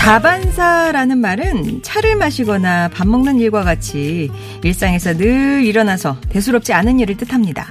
다반사라는 0.00 1.18
말은 1.18 1.82
차를 1.82 2.16
마시거나 2.16 2.88
밥 2.88 3.06
먹는 3.06 3.38
일과 3.38 3.62
같이 3.62 4.30
일상에서 4.64 5.14
늘 5.18 5.62
일어나서 5.62 6.16
대수롭지 6.30 6.72
않은 6.72 6.98
일을 7.00 7.18
뜻합니다. 7.18 7.68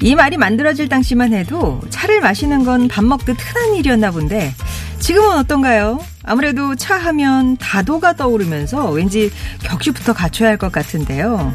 이 0.00 0.14
말이 0.14 0.36
만들어질 0.36 0.88
당시만 0.88 1.32
해도 1.34 1.80
차를 1.90 2.20
마시는 2.20 2.64
건 2.64 2.86
밥 2.86 3.04
먹듯 3.04 3.36
흔한 3.40 3.74
일이었나 3.74 4.12
본데 4.12 4.54
지금은 5.00 5.36
어떤가요? 5.36 5.98
아무래도 6.22 6.76
차 6.76 6.96
하면 6.96 7.56
다도가 7.56 8.12
떠오르면서 8.14 8.90
왠지 8.92 9.28
격식부터 9.64 10.12
갖춰야 10.12 10.50
할 10.50 10.58
것 10.58 10.70
같은데요. 10.70 11.52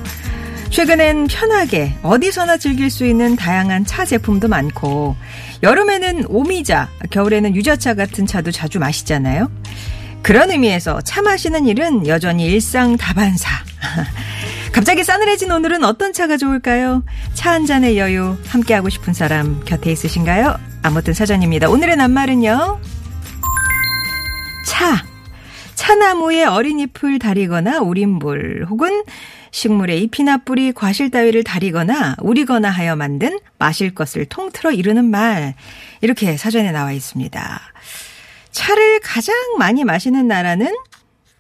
최근엔 0.74 1.28
편하게 1.28 1.94
어디서나 2.02 2.58
즐길 2.58 2.90
수 2.90 3.06
있는 3.06 3.36
다양한 3.36 3.86
차 3.86 4.06
제품도 4.06 4.48
많고 4.48 5.16
여름에는 5.62 6.26
오미자, 6.28 6.90
겨울에는 7.12 7.56
유자차 7.56 7.94
같은 7.94 8.26
차도 8.26 8.50
자주 8.50 8.80
마시잖아요. 8.80 9.52
그런 10.24 10.50
의미에서 10.50 11.02
차 11.02 11.22
마시는 11.22 11.68
일은 11.68 12.08
여전히 12.08 12.46
일상 12.48 12.98
다반사. 12.98 13.50
갑자기 14.74 15.04
싸늘해진 15.04 15.52
오늘은 15.52 15.84
어떤 15.84 16.12
차가 16.12 16.38
좋을까요? 16.38 17.04
차 17.36 17.52
한 17.52 17.68
잔의 17.68 18.00
여유 18.00 18.36
함께하고 18.48 18.90
싶은 18.90 19.14
사람 19.14 19.64
곁에 19.66 19.92
있으신가요? 19.92 20.58
아무튼 20.82 21.14
사전입니다. 21.14 21.70
오늘의 21.70 21.98
낱말은요. 21.98 22.80
차. 24.66 25.06
차나무의 25.76 26.46
어린 26.46 26.80
잎을 26.80 27.20
다리거나 27.20 27.82
우린물 27.82 28.66
혹은 28.70 29.04
식물의 29.54 30.02
잎이나 30.02 30.40
뿌리, 30.40 30.74
과실 30.74 31.12
따위를 31.12 31.44
다리거나 31.44 32.16
우리거나 32.20 32.72
하여 32.72 32.96
만든 32.96 33.38
마실 33.60 33.94
것을 33.94 34.26
통틀어 34.26 34.72
이르는 34.72 35.06
말. 35.06 35.54
이렇게 36.02 36.36
사전에 36.38 36.72
나와 36.72 36.92
있습니다. 36.92 37.62
차를 38.50 39.00
가장 39.02 39.36
많이 39.60 39.84
마시는 39.84 40.28
나라는 40.28 40.76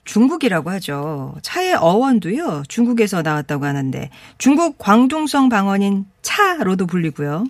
중국이라고 0.05 0.69
하죠. 0.71 1.33
차의 1.41 1.73
어원도요, 1.73 2.63
중국에서 2.67 3.23
나왔다고 3.23 3.65
하는데, 3.65 4.09
중국 4.37 4.77
광둥성 4.77 5.49
방언인 5.49 6.05
차로도 6.21 6.85
불리고요. 6.85 7.45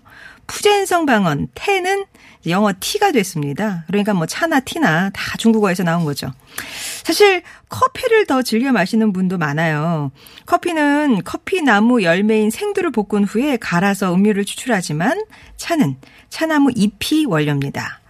푸젠성 0.47 1.05
방언, 1.05 1.47
태는 1.55 2.05
영어 2.47 2.73
T가 2.77 3.11
됐습니다. 3.11 3.83
그러니까 3.87 4.13
뭐 4.13 4.25
차나 4.25 4.59
티나 4.59 5.09
다 5.11 5.37
중국어에서 5.37 5.83
나온 5.83 6.03
거죠. 6.03 6.31
사실 7.03 7.41
커피를 7.69 8.25
더 8.25 8.41
즐겨 8.41 8.71
마시는 8.71 9.13
분도 9.13 9.37
많아요. 9.37 10.11
커피는 10.45 11.21
커피 11.23 11.61
나무 11.61 12.03
열매인 12.03 12.49
생두를 12.49 12.91
볶은 12.91 13.23
후에 13.23 13.57
갈아서 13.57 14.13
음료를 14.13 14.45
추출하지만 14.45 15.23
차는 15.55 15.97
차나무 16.29 16.71
잎이 16.75 17.25
원료입니다. 17.27 18.01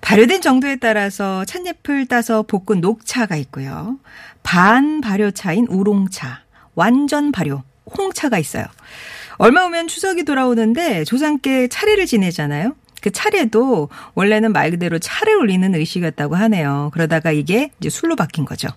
발효된 0.00 0.40
정도에 0.42 0.76
따라서 0.76 1.44
찻잎을 1.44 2.06
따서 2.06 2.42
볶은 2.42 2.80
녹차가 2.80 3.36
있고요. 3.36 3.98
반 4.42 5.00
발효차인 5.00 5.66
우롱차, 5.68 6.42
완전 6.74 7.30
발효, 7.30 7.62
홍차가 7.98 8.38
있어요. 8.38 8.64
얼마 9.42 9.64
후면 9.64 9.88
추석이 9.88 10.22
돌아오는데 10.22 11.02
조상께 11.02 11.66
차례를 11.66 12.06
지내잖아요. 12.06 12.76
그 13.00 13.10
차례도 13.10 13.88
원래는 14.14 14.52
말 14.52 14.70
그대로 14.70 15.00
차를 15.00 15.34
올리는 15.34 15.74
의식이었다고 15.74 16.36
하네요. 16.36 16.90
그러다가 16.92 17.32
이게 17.32 17.72
이제 17.80 17.90
술로 17.90 18.14
바뀐 18.14 18.44
거죠. 18.44 18.68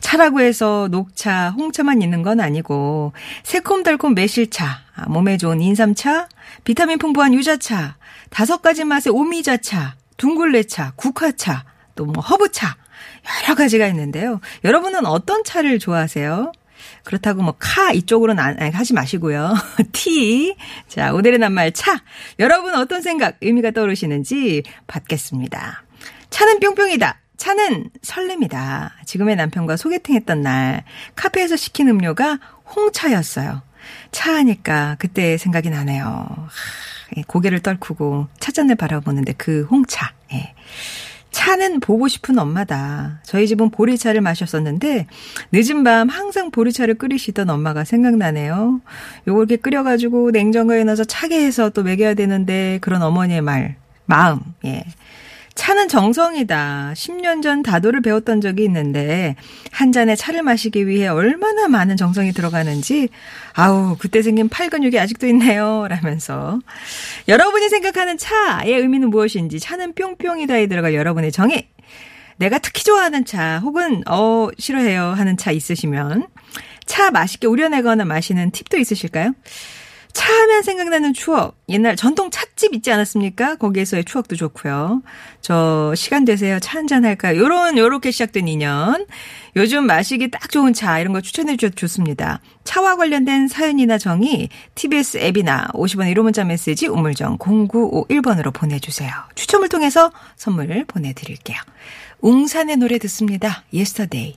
차라고 0.00 0.40
해서 0.40 0.88
녹차, 0.90 1.50
홍차만 1.50 2.00
있는 2.00 2.22
건 2.22 2.40
아니고 2.40 3.12
새콤달콤 3.42 4.14
매실차, 4.14 4.78
몸에 5.08 5.36
좋은 5.36 5.60
인삼차, 5.60 6.30
비타민 6.64 6.96
풍부한 6.96 7.34
유자차, 7.34 7.96
다섯 8.30 8.62
가지 8.62 8.84
맛의 8.84 9.12
오미자차, 9.12 9.96
둥글레차, 10.16 10.94
국화차, 10.96 11.64
또 11.94 12.06
뭐 12.06 12.22
허브차 12.22 12.74
여러 13.44 13.54
가지가 13.54 13.86
있는데요. 13.88 14.40
여러분은 14.64 15.04
어떤 15.04 15.44
차를 15.44 15.78
좋아하세요? 15.78 16.52
그렇다고 17.04 17.42
뭐 17.42 17.54
카 17.58 17.92
이쪽으로는 17.92 18.42
안, 18.42 18.60
아니, 18.60 18.70
하지 18.70 18.94
마시고요. 18.94 19.54
티. 19.92 20.54
자, 20.88 21.12
오늘의 21.12 21.38
낱말 21.38 21.72
차. 21.72 22.02
여러분 22.38 22.74
어떤 22.74 23.02
생각, 23.02 23.36
의미가 23.40 23.70
떠오르시는지 23.72 24.62
받겠습니다. 24.86 25.84
차는 26.30 26.60
뿅뿅이다. 26.60 27.20
차는 27.36 27.90
설렘이다. 28.02 28.94
지금의 29.06 29.36
남편과 29.36 29.76
소개팅 29.76 30.14
했던 30.14 30.40
날 30.42 30.84
카페에서 31.14 31.56
시킨 31.56 31.88
음료가 31.88 32.38
홍차였어요. 32.74 33.62
차 34.12 34.34
하니까 34.36 34.96
그때 34.98 35.36
생각이 35.36 35.68
나네요. 35.70 36.04
하, 36.04 37.22
고개를 37.26 37.60
떨구고 37.60 38.28
찻잔을 38.40 38.76
바라보는데 38.76 39.34
그 39.34 39.66
홍차. 39.70 40.12
예. 40.32 40.54
차는 41.34 41.80
보고 41.80 42.06
싶은 42.06 42.38
엄마다. 42.38 43.18
저희 43.24 43.48
집은 43.48 43.70
보리차를 43.70 44.20
마셨었는데 44.20 45.08
늦은 45.50 45.82
밤 45.82 46.08
항상 46.08 46.52
보리차를 46.52 46.94
끓이시던 46.94 47.50
엄마가 47.50 47.82
생각나네요. 47.82 48.80
요걸 49.26 49.50
이렇게 49.50 49.56
끓여가지고 49.56 50.30
냉장고에 50.30 50.84
넣어서 50.84 51.02
차게 51.02 51.44
해서 51.44 51.70
또 51.70 51.82
먹여야 51.82 52.14
되는데 52.14 52.78
그런 52.80 53.02
어머니의 53.02 53.40
말, 53.40 53.74
마음, 54.06 54.38
예. 54.64 54.84
차는 55.54 55.88
정성이다. 55.88 56.92
10년 56.96 57.42
전 57.42 57.62
다도를 57.62 58.00
배웠던 58.00 58.40
적이 58.40 58.64
있는데 58.64 59.36
한 59.70 59.92
잔의 59.92 60.16
차를 60.16 60.42
마시기 60.42 60.86
위해 60.86 61.06
얼마나 61.06 61.68
많은 61.68 61.96
정성이 61.96 62.32
들어가는지 62.32 63.08
아우 63.52 63.96
그때 63.98 64.22
생긴 64.22 64.48
팔 64.48 64.68
근육이 64.68 64.98
아직도 64.98 65.26
있네요. 65.28 65.86
라면서 65.88 66.58
여러분이 67.28 67.68
생각하는 67.68 68.18
차의 68.18 68.74
의미는 68.74 69.10
무엇인지 69.10 69.60
차는 69.60 69.94
뿅뿅이다에 69.94 70.66
들어갈 70.66 70.94
여러분의 70.94 71.30
정의 71.30 71.68
내가 72.36 72.58
특히 72.58 72.82
좋아하는 72.82 73.24
차 73.24 73.60
혹은 73.60 74.02
어 74.08 74.48
싫어해요 74.58 75.02
하는 75.16 75.36
차 75.36 75.52
있으시면 75.52 76.26
차 76.84 77.12
맛있게 77.12 77.46
우려내거나 77.46 78.04
마시는 78.04 78.50
팁도 78.50 78.76
있으실까요? 78.76 79.32
차 80.14 80.32
하면 80.32 80.62
생각나는 80.62 81.12
추억. 81.12 81.56
옛날 81.68 81.96
전통 81.96 82.30
찻집 82.30 82.72
있지 82.74 82.90
않았습니까? 82.90 83.56
거기에서의 83.56 84.04
추억도 84.04 84.36
좋고요. 84.36 85.02
저 85.42 85.92
시간 85.96 86.24
되세요. 86.24 86.58
차 86.60 86.78
한잔 86.78 87.04
할까요? 87.04 87.38
요런 87.38 87.76
요렇게 87.76 88.12
시작된 88.12 88.48
인연. 88.48 89.06
요즘 89.56 89.84
마시기 89.86 90.30
딱 90.30 90.50
좋은 90.50 90.72
차 90.72 90.98
이런 91.00 91.12
거 91.12 91.20
추천해 91.20 91.56
주셔도 91.56 91.74
좋습니다. 91.74 92.40
차와 92.62 92.96
관련된 92.96 93.48
사연이나 93.48 93.98
정의 93.98 94.48
TBS 94.76 95.18
앱이나 95.18 95.68
50원 95.74 96.10
1호 96.14 96.22
문자 96.22 96.44
메시지 96.44 96.86
우물정 96.86 97.38
0951번으로 97.38 98.52
보내 98.54 98.78
주세요. 98.78 99.10
추첨을 99.34 99.68
통해서 99.68 100.12
선물 100.36 100.84
보내 100.86 101.12
드릴게요. 101.12 101.58
웅산의 102.20 102.76
노래 102.78 102.98
듣습니다. 102.98 103.64
Yesterday. 103.74 104.34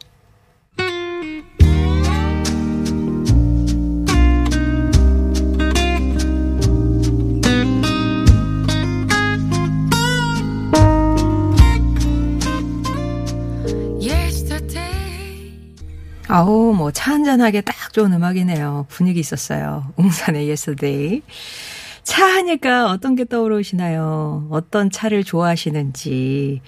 아우, 16.28 16.74
뭐, 16.74 16.92
차 16.92 17.14
한잔하게 17.14 17.62
딱 17.62 17.94
좋은 17.94 18.12
음악이네요. 18.12 18.86
분위기 18.90 19.20
있었어요. 19.20 19.86
웅산의 19.96 20.50
Yesterday. 20.50 21.22
차 22.04 22.26
하니까 22.26 22.90
어떤 22.90 23.16
게 23.16 23.24
떠오르시나요? 23.26 24.48
어떤 24.50 24.90
차를 24.90 25.24
좋아하시는지. 25.24 26.62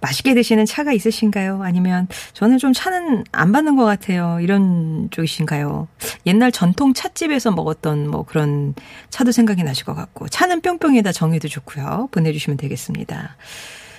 맛있게 0.00 0.34
드시는 0.34 0.66
차가 0.66 0.92
있으신가요? 0.92 1.62
아니면 1.62 2.08
저는 2.32 2.58
좀 2.58 2.72
차는 2.72 3.22
안 3.30 3.52
받는 3.52 3.76
것 3.76 3.84
같아요. 3.84 4.38
이런 4.40 5.08
쪽이신가요? 5.12 5.86
옛날 6.26 6.50
전통 6.50 6.92
찻집에서 6.92 7.52
먹었던 7.52 8.08
뭐 8.08 8.24
그런 8.24 8.74
차도 9.10 9.30
생각이 9.30 9.62
나실 9.62 9.84
것 9.84 9.94
같고 9.94 10.28
차는 10.28 10.60
뿅뿅이다 10.60 11.12
정해도 11.12 11.46
좋고요. 11.46 12.08
보내주시면 12.10 12.56
되겠습니다. 12.56 13.36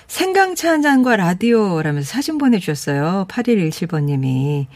생강차 0.06 0.70
한 0.70 0.82
잔과 0.82 1.16
라디오라면서 1.16 2.06
사진 2.08 2.38
보내주셨어요. 2.38 3.26
8117번님이. 3.28 4.66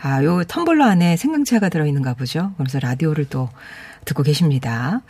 아, 0.00 0.22
요 0.24 0.42
텀블러 0.42 0.82
안에 0.84 1.16
생강차가 1.16 1.68
들어있는가 1.68 2.14
보죠. 2.14 2.52
그래서 2.56 2.78
라디오를 2.78 3.26
또 3.28 3.48
듣고 4.04 4.22
계십니다. 4.22 5.02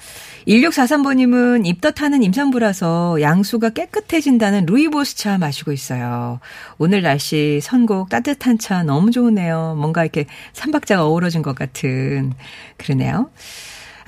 1643번님은 0.46 1.66
입덧하는 1.66 2.22
임산부라서 2.22 3.20
양수가 3.20 3.70
깨끗해진다는 3.70 4.66
루이보스 4.66 5.16
차 5.16 5.38
마시고 5.38 5.72
있어요. 5.72 6.40
오늘 6.78 7.02
날씨 7.02 7.60
선곡 7.62 8.08
따뜻한 8.08 8.58
차 8.58 8.82
너무 8.82 9.10
좋으네요. 9.10 9.76
뭔가 9.78 10.02
이렇게 10.02 10.26
삼박자가 10.52 11.04
어우러진 11.04 11.42
것 11.42 11.54
같은 11.54 12.32
그러네요. 12.76 13.30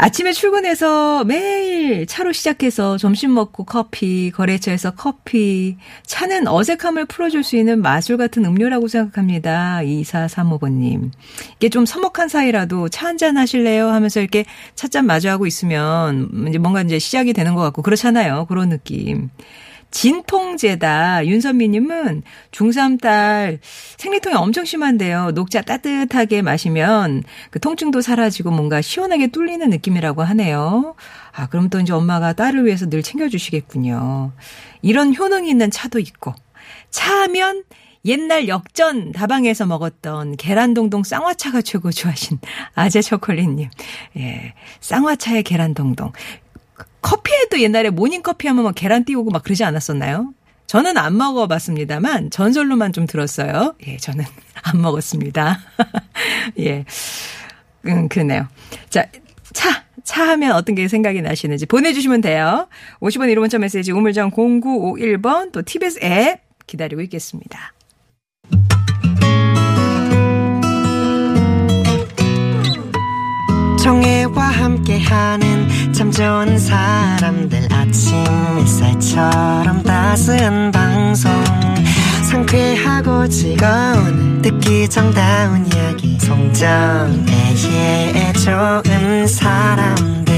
아침에 0.02 0.32
출근해서 0.32 1.24
매일 1.24 2.06
차로 2.06 2.32
시작해서 2.32 2.96
점심 2.96 3.34
먹고 3.34 3.64
커피, 3.64 4.30
거래처에서 4.34 4.92
커피. 4.92 5.76
차는 6.06 6.48
어색함을 6.48 7.04
풀어줄 7.04 7.44
수 7.44 7.56
있는 7.56 7.82
마술 7.82 8.16
같은 8.16 8.46
음료라고 8.46 8.88
생각합니다. 8.88 9.80
2435번님. 9.82 11.10
이게 11.56 11.68
좀 11.68 11.84
서먹한 11.84 12.28
사이라도 12.30 12.88
차 12.88 13.08
한잔 13.08 13.36
하실래요? 13.36 13.90
하면서 13.90 14.20
이렇게 14.20 14.46
찻잔 14.74 15.04
마주하고 15.04 15.46
있으면 15.46 16.46
이제 16.48 16.56
뭔가 16.56 16.80
이제 16.80 16.98
시작이 16.98 17.34
되는 17.34 17.54
것 17.54 17.60
같고 17.60 17.82
그렇잖아요. 17.82 18.46
그런 18.46 18.70
느낌. 18.70 19.28
진통제다. 19.90 21.26
윤선미님은 21.26 22.22
중3 22.52 23.00
딸 23.00 23.58
생리통이 23.96 24.36
엄청 24.36 24.64
심한데요. 24.64 25.32
녹차 25.32 25.62
따뜻하게 25.62 26.42
마시면 26.42 27.24
그 27.50 27.60
통증도 27.60 28.00
사라지고 28.00 28.50
뭔가 28.50 28.80
시원하게 28.80 29.28
뚫리는 29.28 29.68
느낌이라고 29.68 30.22
하네요. 30.22 30.94
아, 31.32 31.48
그럼 31.48 31.68
또 31.70 31.80
이제 31.80 31.92
엄마가 31.92 32.32
딸을 32.32 32.66
위해서 32.66 32.88
늘 32.88 33.02
챙겨주시겠군요. 33.02 34.32
이런 34.82 35.16
효능이 35.16 35.50
있는 35.50 35.70
차도 35.70 35.98
있고. 35.98 36.34
차하면 36.90 37.64
옛날 38.04 38.48
역전 38.48 39.12
다방에서 39.12 39.66
먹었던 39.66 40.36
계란동동 40.36 41.04
쌍화차가 41.04 41.62
최고 41.62 41.90
좋아하신 41.90 42.38
아재 42.74 43.02
초콜릿님. 43.02 43.68
예. 44.16 44.54
쌍화차의 44.80 45.42
계란동동. 45.42 46.12
커피에도 47.50 47.60
옛날에 47.60 47.90
모닝커피 47.90 48.46
하면 48.48 48.64
막 48.64 48.74
계란 48.74 49.04
띄우고 49.04 49.30
막 49.30 49.42
그러지 49.42 49.64
않았었나요? 49.64 50.32
저는 50.66 50.96
안 50.96 51.16
먹어봤습니다만 51.16 52.30
전설로만 52.30 52.92
좀 52.92 53.06
들었어요. 53.06 53.74
예, 53.86 53.96
저는 53.98 54.24
안 54.62 54.80
먹었습니다. 54.80 55.58
예, 56.60 56.84
음, 57.86 58.08
그러네요. 58.08 58.48
자, 58.88 59.04
차. 59.52 59.84
차 60.02 60.26
하면 60.28 60.52
어떤 60.52 60.74
게 60.74 60.88
생각이 60.88 61.20
나시는지 61.20 61.66
보내주시면 61.66 62.22
돼요. 62.22 62.68
50원 63.00 63.32
1호 63.32 63.40
문자 63.40 63.58
메시지 63.58 63.92
우물정 63.92 64.30
0951번 64.30 65.52
또 65.52 65.62
TBS 65.62 66.00
앱 66.02 66.40
기다리고 66.66 67.02
있겠습니다. 67.02 67.74
정혜와 73.82 74.42
함께하는 74.44 75.92
참 75.92 76.10
좋은 76.10 76.58
사람들 76.58 77.66
아침 77.72 78.14
햇살처럼 78.58 79.82
따스한 79.82 80.70
방송. 80.70 81.32
상쾌하고 82.30 83.26
즐거운 83.28 84.42
듣기 84.42 84.86
정다운 84.88 85.66
이야기. 85.72 86.18
송정애의 86.20 87.54
좋은 88.34 89.26
사람들 89.26 90.29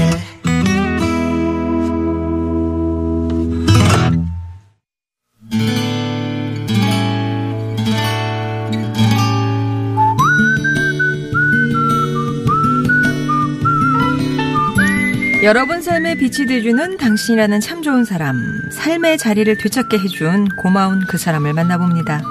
여러분 15.43 15.81
삶에 15.81 16.15
빛이 16.15 16.47
돼주는 16.47 16.95
당신이라는 16.95 17.59
참 17.59 17.81
좋은 17.81 18.05
사람, 18.05 18.61
삶의 18.71 19.17
자리를 19.17 19.57
되찾게 19.57 19.99
해준 19.99 20.47
고마운 20.55 21.01
그 21.05 21.17
사람을 21.17 21.51
만나봅니다. 21.51 22.21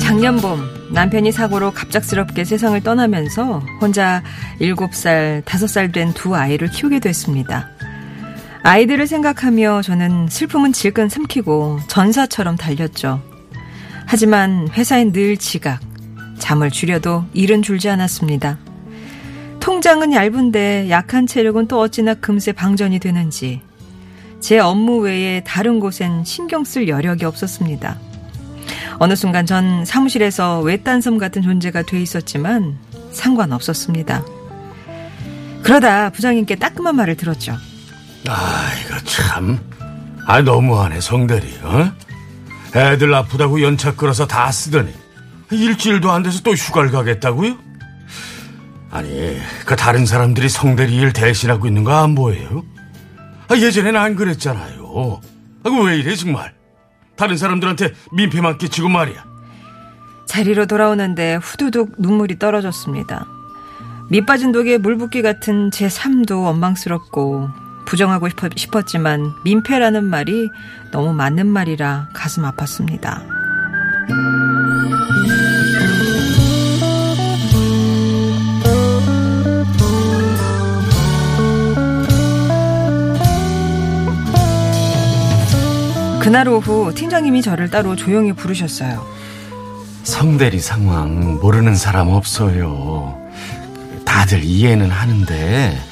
작년 0.00 0.36
봄 0.38 0.68
남편이 0.90 1.30
사고로 1.30 1.70
갑작스럽게 1.70 2.44
세상을 2.44 2.80
떠나면서 2.82 3.62
혼자 3.80 4.24
7살, 4.60 5.44
5살 5.44 5.94
된 5.94 6.12
두 6.12 6.34
아이를 6.34 6.70
키우게 6.70 6.98
됐습니다. 6.98 7.70
아이들을 8.64 9.06
생각하며 9.06 9.82
저는 9.82 10.26
슬픔은 10.28 10.72
질끈 10.72 11.08
삼키고 11.08 11.82
전사처럼 11.86 12.56
달렸죠. 12.56 13.31
하지만 14.12 14.68
회사엔 14.68 15.12
늘 15.12 15.38
지각, 15.38 15.80
잠을 16.38 16.70
줄여도 16.70 17.24
일은 17.32 17.62
줄지 17.62 17.88
않았습니다. 17.88 18.58
통장은 19.58 20.12
얇은데 20.12 20.90
약한 20.90 21.26
체력은 21.26 21.66
또 21.66 21.80
어찌나 21.80 22.12
금세 22.12 22.52
방전이 22.52 22.98
되는지 22.98 23.62
제 24.38 24.58
업무 24.58 24.98
외에 24.98 25.42
다른 25.46 25.80
곳엔 25.80 26.24
신경 26.26 26.62
쓸 26.62 26.88
여력이 26.88 27.24
없었습니다. 27.24 27.96
어느 28.98 29.16
순간 29.16 29.46
전 29.46 29.86
사무실에서 29.86 30.60
외딴섬 30.60 31.16
같은 31.16 31.40
존재가 31.40 31.84
돼 31.84 31.98
있었지만 32.02 32.76
상관없었습니다. 33.12 34.26
그러다 35.62 36.10
부장님께 36.10 36.56
따끔한 36.56 36.96
말을 36.96 37.16
들었죠. 37.16 37.56
아, 38.28 38.72
이거 38.84 38.98
참. 39.04 39.58
아, 40.26 40.42
너무하네, 40.42 41.00
성대리, 41.00 41.60
어? 41.62 42.11
애들 42.74 43.12
아프다고 43.14 43.62
연차 43.62 43.94
끌어서 43.94 44.26
다 44.26 44.50
쓰더니 44.50 44.92
일주일도 45.50 46.10
안 46.10 46.22
돼서 46.22 46.40
또 46.42 46.52
휴가를 46.52 46.90
가겠다고요? 46.90 47.56
아니 48.90 49.38
그 49.66 49.76
다른 49.76 50.06
사람들이 50.06 50.48
성대리 50.48 50.94
일 50.96 51.12
대신하고 51.12 51.66
있는 51.66 51.84
거 51.84 51.92
안 51.92 52.14
보여요? 52.14 52.64
아, 53.48 53.56
예전엔 53.56 53.96
안 53.96 54.16
그랬잖아요. 54.16 55.20
아, 55.64 55.70
왜 55.84 55.98
이래 55.98 56.14
정말? 56.14 56.54
다른 57.16 57.36
사람들한테 57.36 57.92
민폐만 58.12 58.56
끼치고 58.58 58.88
말이야. 58.88 59.24
자리로 60.26 60.66
돌아오는데 60.66 61.36
후두둑 61.36 61.96
눈물이 61.98 62.38
떨어졌습니다. 62.38 63.26
밑 64.10 64.24
빠진 64.24 64.52
독에 64.52 64.78
물 64.78 64.96
붓기 64.96 65.20
같은 65.22 65.70
제 65.70 65.88
삶도 65.88 66.42
원망스럽고 66.42 67.48
부정하고 67.92 68.26
싶었지만 68.56 69.34
민폐라는 69.44 70.04
말이 70.04 70.48
너무 70.90 71.12
맞는 71.12 71.46
말이라 71.46 72.08
가슴 72.14 72.42
아팠습니다. 72.44 73.20
그날 86.18 86.48
오후 86.48 86.94
팀장님이 86.94 87.42
저를 87.42 87.68
따로 87.68 87.94
조용히 87.94 88.32
부르셨어요. 88.32 89.06
성대리 90.04 90.60
상황 90.60 91.38
모르는 91.42 91.74
사람 91.74 92.08
없어요. 92.08 93.20
다들 94.06 94.44
이해는 94.44 94.90
하는데 94.90 95.91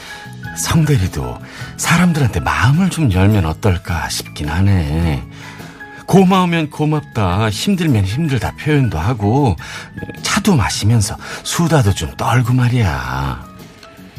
성대리도 0.60 1.38
사람들한테 1.76 2.40
마음을 2.40 2.90
좀 2.90 3.12
열면 3.12 3.44
어떨까 3.46 4.08
싶긴 4.08 4.48
하네. 4.48 5.22
고마우면 6.06 6.70
고맙다, 6.70 7.50
힘들면 7.50 8.04
힘들다 8.04 8.56
표현도 8.56 8.98
하고, 8.98 9.56
차도 10.22 10.56
마시면서 10.56 11.16
수다도 11.44 11.94
좀 11.94 12.10
떨고 12.16 12.52
말이야. 12.52 13.44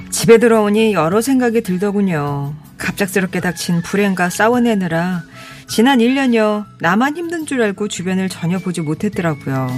집에 0.10 0.38
들어오니 0.38 0.93
여러 0.93 1.21
생각이 1.21 1.62
들더군요. 1.62 2.53
갑작스럽게 2.77 3.41
닥친 3.41 3.81
불행과 3.81 4.29
싸워내느라 4.29 5.24
지난 5.67 6.00
1년여 6.00 6.65
나만 6.79 7.15
힘든 7.15 7.45
줄 7.45 7.62
알고 7.62 7.88
주변을 7.88 8.29
전혀 8.29 8.57
보지 8.60 8.81
못했더라고요. 8.81 9.69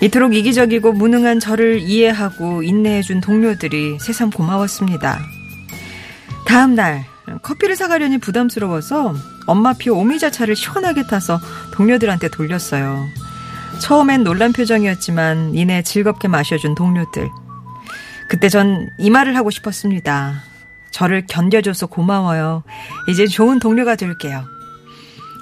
이토록 0.00 0.34
이기적이고 0.34 0.92
무능한 0.92 1.40
저를 1.40 1.80
이해하고 1.80 2.62
인내해준 2.62 3.20
동료들이 3.20 3.98
새삼 4.00 4.30
고마웠습니다. 4.30 5.18
다음 6.48 6.74
날 6.74 7.04
커피를 7.42 7.76
사가려니 7.76 8.18
부담스러워서 8.18 9.14
엄마표 9.46 9.92
오미자차를 9.92 10.56
시원하게 10.56 11.06
타서 11.06 11.38
동료들한테 11.74 12.28
돌렸어요. 12.30 13.06
처음엔 13.80 14.24
놀란 14.24 14.52
표정이었지만 14.52 15.54
이내 15.54 15.82
즐겁게 15.82 16.26
마셔준 16.26 16.74
동료들. 16.74 17.28
그때 18.28 18.48
전 18.48 18.88
이 18.98 19.10
말을 19.10 19.36
하고 19.36 19.50
싶었습니다. 19.50 20.42
저를 20.90 21.26
견뎌줘서 21.26 21.86
고마워요. 21.86 22.62
이제 23.08 23.26
좋은 23.26 23.58
동료가 23.58 23.94
될게요. 23.94 24.44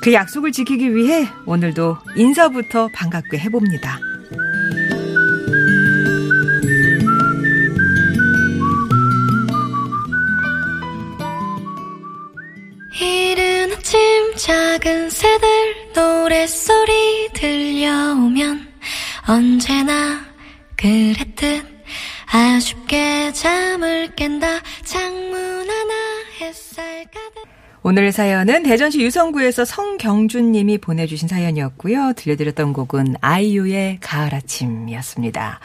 그 0.02 0.12
약속을 0.12 0.52
지키기 0.52 0.94
위해 0.94 1.28
오늘도 1.46 1.98
인사부터 2.16 2.88
반갑게 2.92 3.38
해봅니다. 3.38 3.98
새들 14.38 15.48
노랫소리 15.94 17.30
들려오면 17.32 18.68
언제나 19.26 20.20
그랬듯 20.76 21.64
아쉽게 22.30 23.32
잠을 23.32 24.14
깬다 24.14 24.60
창문 24.84 25.34
하나 25.34 25.94
햇살 26.38 27.04
가득 27.04 27.48
오늘 27.82 28.12
사연은 28.12 28.62
대전시 28.64 29.00
유성구에서 29.00 29.64
성경준 29.64 30.52
님이 30.52 30.76
보내주신 30.76 31.28
사연이었고요. 31.28 32.12
들려드렸던 32.16 32.74
곡은 32.74 33.14
아이유의 33.20 33.98
가을 34.00 34.34
아침이었습니다. 34.34 35.60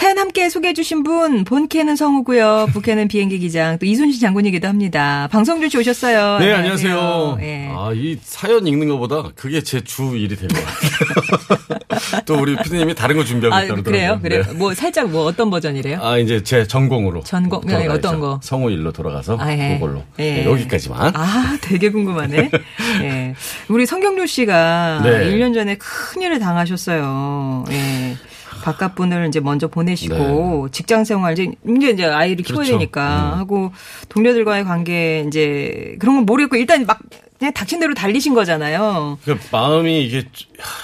사연 0.00 0.16
함께 0.18 0.48
소개해 0.48 0.72
주신 0.72 1.02
분 1.02 1.44
본캐는 1.44 1.94
성우고요. 1.94 2.68
부캐는 2.72 3.08
비행기 3.08 3.38
기장 3.38 3.78
또 3.78 3.84
이순신 3.84 4.18
장군이기도 4.18 4.66
합니다. 4.66 5.28
방송준 5.30 5.68
씨 5.68 5.76
오셨어요. 5.76 6.38
네, 6.38 6.54
안녕하세요. 6.54 7.38
예. 7.42 7.68
아, 7.70 7.90
이 7.94 8.16
사연 8.22 8.66
읽는 8.66 8.88
것보다 8.88 9.24
그게 9.36 9.62
제 9.62 9.80
주 9.82 10.16
일이 10.16 10.36
된 10.36 10.48
것 10.48 10.56
같아요. 10.64 12.22
또 12.24 12.40
우리 12.40 12.56
피디님이 12.56 12.94
다른 12.94 13.18
거 13.18 13.24
준비하고 13.24 13.54
아, 13.54 13.62
있다고 13.64 13.82
그래요? 13.82 14.18
그래요? 14.22 14.42
뭐 14.56 14.72
살짝 14.72 15.10
뭐 15.10 15.24
어떤 15.26 15.50
버전이래요? 15.50 15.98
아, 16.02 16.16
이제 16.16 16.42
제 16.42 16.66
전공으로. 16.66 17.22
전공, 17.24 17.60
네. 17.66 17.86
어떤 17.86 18.20
거? 18.20 18.40
성우 18.42 18.70
일로 18.70 18.92
돌아가서 18.92 19.36
아, 19.38 19.52
예. 19.52 19.74
그걸로. 19.74 20.02
예. 20.18 20.36
네, 20.36 20.44
여기까지만. 20.46 21.12
아, 21.14 21.58
되게 21.60 21.90
궁금하네. 21.90 22.50
예. 23.02 23.34
우리 23.68 23.84
성경조 23.84 24.24
씨가 24.24 25.02
네. 25.04 25.10
1년 25.30 25.52
전에 25.52 25.76
큰 25.76 26.22
일을 26.22 26.38
당하셨어요. 26.38 27.66
예. 27.70 28.16
바깥 28.62 28.94
분을 28.94 29.28
이제 29.28 29.40
먼저 29.40 29.68
보내시고 29.68 30.68
직장 30.70 31.04
생활 31.04 31.32
이제 31.32 31.50
이제 31.66 32.04
아이를 32.04 32.44
키워야 32.44 32.64
네. 32.64 32.70
그렇죠. 32.70 32.78
되니까 32.78 33.34
음. 33.34 33.38
하고 33.38 33.72
동료들과의 34.08 34.64
관계 34.64 35.24
이제 35.26 35.96
그런 35.98 36.16
건 36.16 36.26
모르겠고 36.26 36.56
일단 36.56 36.84
막 36.86 36.98
그냥 37.40 37.54
닥친 37.54 37.80
대로 37.80 37.94
달리신 37.94 38.34
거잖아요. 38.34 39.18
그 39.24 39.38
마음이 39.50 40.04
이게 40.04 40.24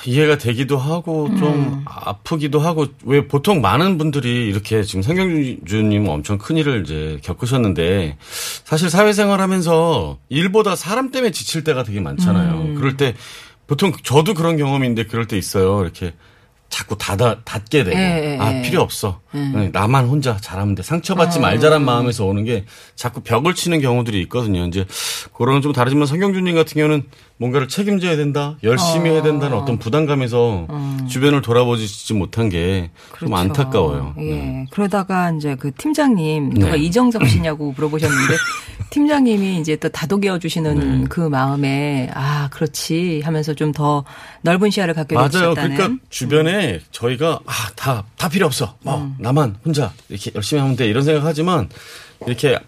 이해가 0.07 0.39
되기도 0.39 0.79
하고 0.79 1.29
좀 1.37 1.49
음. 1.53 1.85
아프기도 1.85 2.61
하고 2.61 2.87
왜 3.05 3.29
보통 3.29 3.61
많은 3.61 3.99
분들이 3.99 4.49
이렇게 4.49 4.83
지금 4.83 5.03
성경주님 5.03 6.09
엄청 6.09 6.39
큰 6.39 6.57
일을 6.57 6.83
이제 6.83 7.19
겪으셨는데 7.23 8.17
사실 8.65 8.89
사회생활하면서 8.89 10.17
일보다 10.31 10.77
사람 10.77 11.11
때문에 11.11 11.31
지칠 11.31 11.63
때가 11.63 11.83
되게 11.83 12.01
많잖아요. 12.01 12.55
음. 12.55 12.75
그럴 12.77 12.97
때 12.97 13.15
보통 13.67 13.93
저도 14.03 14.33
그런 14.33 14.57
경험인데 14.57 15.05
그럴 15.05 15.27
때 15.27 15.37
있어요. 15.37 15.83
이렇게 15.83 16.15
자꾸 16.77 16.99
닫아 16.99 17.41
닫게 17.43 17.85
되고 17.85 17.99
예, 17.99 18.35
예, 18.35 18.39
아 18.39 18.53
예. 18.53 18.61
필요 18.61 18.83
없어. 18.83 19.21
네, 19.33 19.71
나만 19.73 20.09
혼자 20.09 20.37
잘하면 20.37 20.75
돼. 20.75 20.83
상처받지 20.83 21.41
말자란 21.41 21.83
마음에서 21.83 22.27
오는 22.27 22.45
게 22.45 22.67
자꾸 22.95 23.23
벽을 23.23 23.55
치는 23.55 23.81
경우들이 23.81 24.21
있거든요. 24.25 24.67
이제 24.67 24.85
그런 25.33 25.63
좀 25.63 25.73
다르지만 25.73 26.07
성경주님 26.07 26.55
같은 26.55 26.75
경우는 26.75 27.05
뭔가를 27.39 27.69
책임져야 27.69 28.17
된다 28.17 28.57
열심히 28.63 29.11
해야 29.11 29.23
된다는 29.23 29.59
어떤 29.59 29.79
부담감에서 29.79 30.67
주변을 31.09 31.43
돌아보지 31.43 32.15
못한 32.15 32.49
게좀 32.49 32.89
그렇죠. 33.13 33.37
안타까워요 33.37 34.15
예. 34.19 34.23
네. 34.23 34.67
그러다가 34.71 35.31
이제 35.33 35.55
그 35.55 35.71
팀장님 35.75 36.51
누가 36.55 36.73
네. 36.73 36.79
이정섭 36.79 37.29
씨냐고 37.29 37.73
물어보셨는데 37.73 38.35
팀장님이 38.91 39.61
이제 39.61 39.77
또 39.77 39.89
다독여 39.91 40.39
주시는 40.39 41.01
네. 41.03 41.05
그 41.11 41.21
마음에 41.21 42.09
아 42.15 42.49
그렇지 42.51 43.21
하면서 43.25 43.53
좀 43.55 43.77
더 43.77 44.05
넓은 44.41 44.71
시야를 44.71 44.95
갖게 44.95 45.15
맞아요. 45.15 45.29
되셨다는. 45.29 45.77
그러니까 45.77 46.05
주변에 46.09 46.81
저희가 46.93 47.41
아다다 47.45 48.29
필요 48.31 48.47
없어. 48.47 48.75
뭐 48.83 49.03
음. 49.03 49.15
나만 49.19 49.57
혼자 49.67 49.93
이렇게 50.09 50.31
열심히 50.35 50.63
하면 50.63 50.77
돼 50.77 50.87
이런 50.87 51.03
생각하지만 51.03 51.69
이렇게 52.27 52.59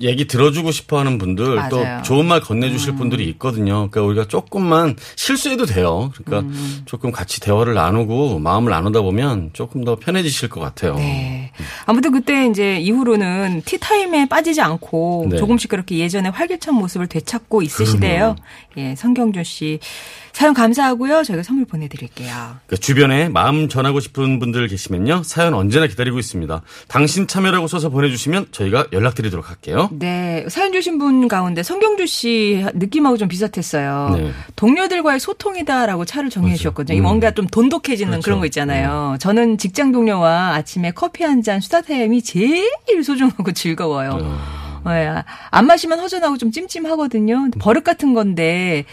얘기 0.00 0.26
들어주고 0.26 0.70
싶어 0.72 0.98
하는 0.98 1.18
분들 1.18 1.54
맞아요. 1.54 1.68
음. 1.68 1.70
또 1.70 2.02
좋은 2.02 2.26
말 2.26 2.40
건네주실 2.40 2.96
분들이 2.96 3.28
있거든요. 3.30 3.88
그러니까 3.90 4.02
우리가 4.02 4.28
조금만 4.28 4.96
실수해도 5.16 5.66
돼요. 5.66 6.12
그러니까 6.14 6.48
음. 6.48 6.82
조금 6.84 7.12
같이 7.12 7.40
대화를 7.40 7.74
나누고 7.74 8.38
마음을 8.38 8.70
나누다 8.70 9.00
보면 9.00 9.50
조금 9.52 9.84
더 9.84 9.96
편해지실 9.96 10.48
것 10.48 10.60
같아요. 10.60 10.96
네. 10.96 11.52
아무튼 11.86 12.12
그때 12.12 12.46
이제 12.46 12.78
이후로는 12.78 13.62
티타임에 13.64 14.28
빠지지 14.28 14.60
않고 14.60 15.28
네. 15.30 15.36
조금씩 15.38 15.70
그렇게 15.70 15.98
예전의 15.98 16.32
활기찬 16.32 16.74
모습을 16.74 17.06
되찾고 17.06 17.62
있으시대요. 17.62 18.36
예, 18.76 18.94
성경준 18.94 19.44
씨. 19.44 19.78
사연 20.32 20.52
감사하고요. 20.52 21.22
저희가 21.22 21.42
선물 21.42 21.64
보내드릴게요. 21.64 22.58
그 22.66 22.76
주변에 22.76 23.30
마음 23.30 23.70
전하고 23.70 24.00
싶은 24.00 24.38
분들 24.38 24.68
계시면요. 24.68 25.22
사연 25.24 25.54
언제나 25.54 25.86
기다리고 25.86 26.18
있습니다. 26.18 26.60
당신 26.88 27.26
참여라고 27.26 27.68
써서 27.68 27.88
보내주시면 27.88 28.48
저희가 28.50 28.88
연락드리도록 28.92 29.48
할게요. 29.48 29.85
네. 29.92 30.44
사연 30.48 30.72
주신 30.72 30.98
분 30.98 31.28
가운데 31.28 31.62
성경주 31.62 32.06
씨 32.06 32.64
느낌하고 32.74 33.16
좀 33.16 33.28
비슷했어요. 33.28 34.14
네. 34.16 34.30
동료들과의 34.56 35.20
소통이다라고 35.20 36.04
차를 36.04 36.30
정해 36.30 36.54
주셨거든요. 36.56 37.00
음. 37.00 37.02
뭔가 37.02 37.30
좀 37.32 37.46
돈독해지는 37.46 38.10
그렇죠. 38.12 38.24
그런거 38.24 38.46
있잖아요. 38.46 39.16
저는 39.20 39.58
직장 39.58 39.92
동료와 39.92 40.54
아침에 40.54 40.90
커피 40.92 41.22
한 41.24 41.42
잔 41.42 41.60
수다 41.60 41.82
타임이 41.82 42.22
제일 42.22 42.66
소중하고 43.04 43.52
즐거워요. 43.52 44.18
어. 44.84 44.90
예, 44.90 45.22
안 45.50 45.66
마시면 45.66 45.98
허전하고 46.00 46.38
좀 46.38 46.50
찜찜하거든요. 46.50 47.50
버릇 47.58 47.84
같은 47.84 48.14
건데 48.14 48.84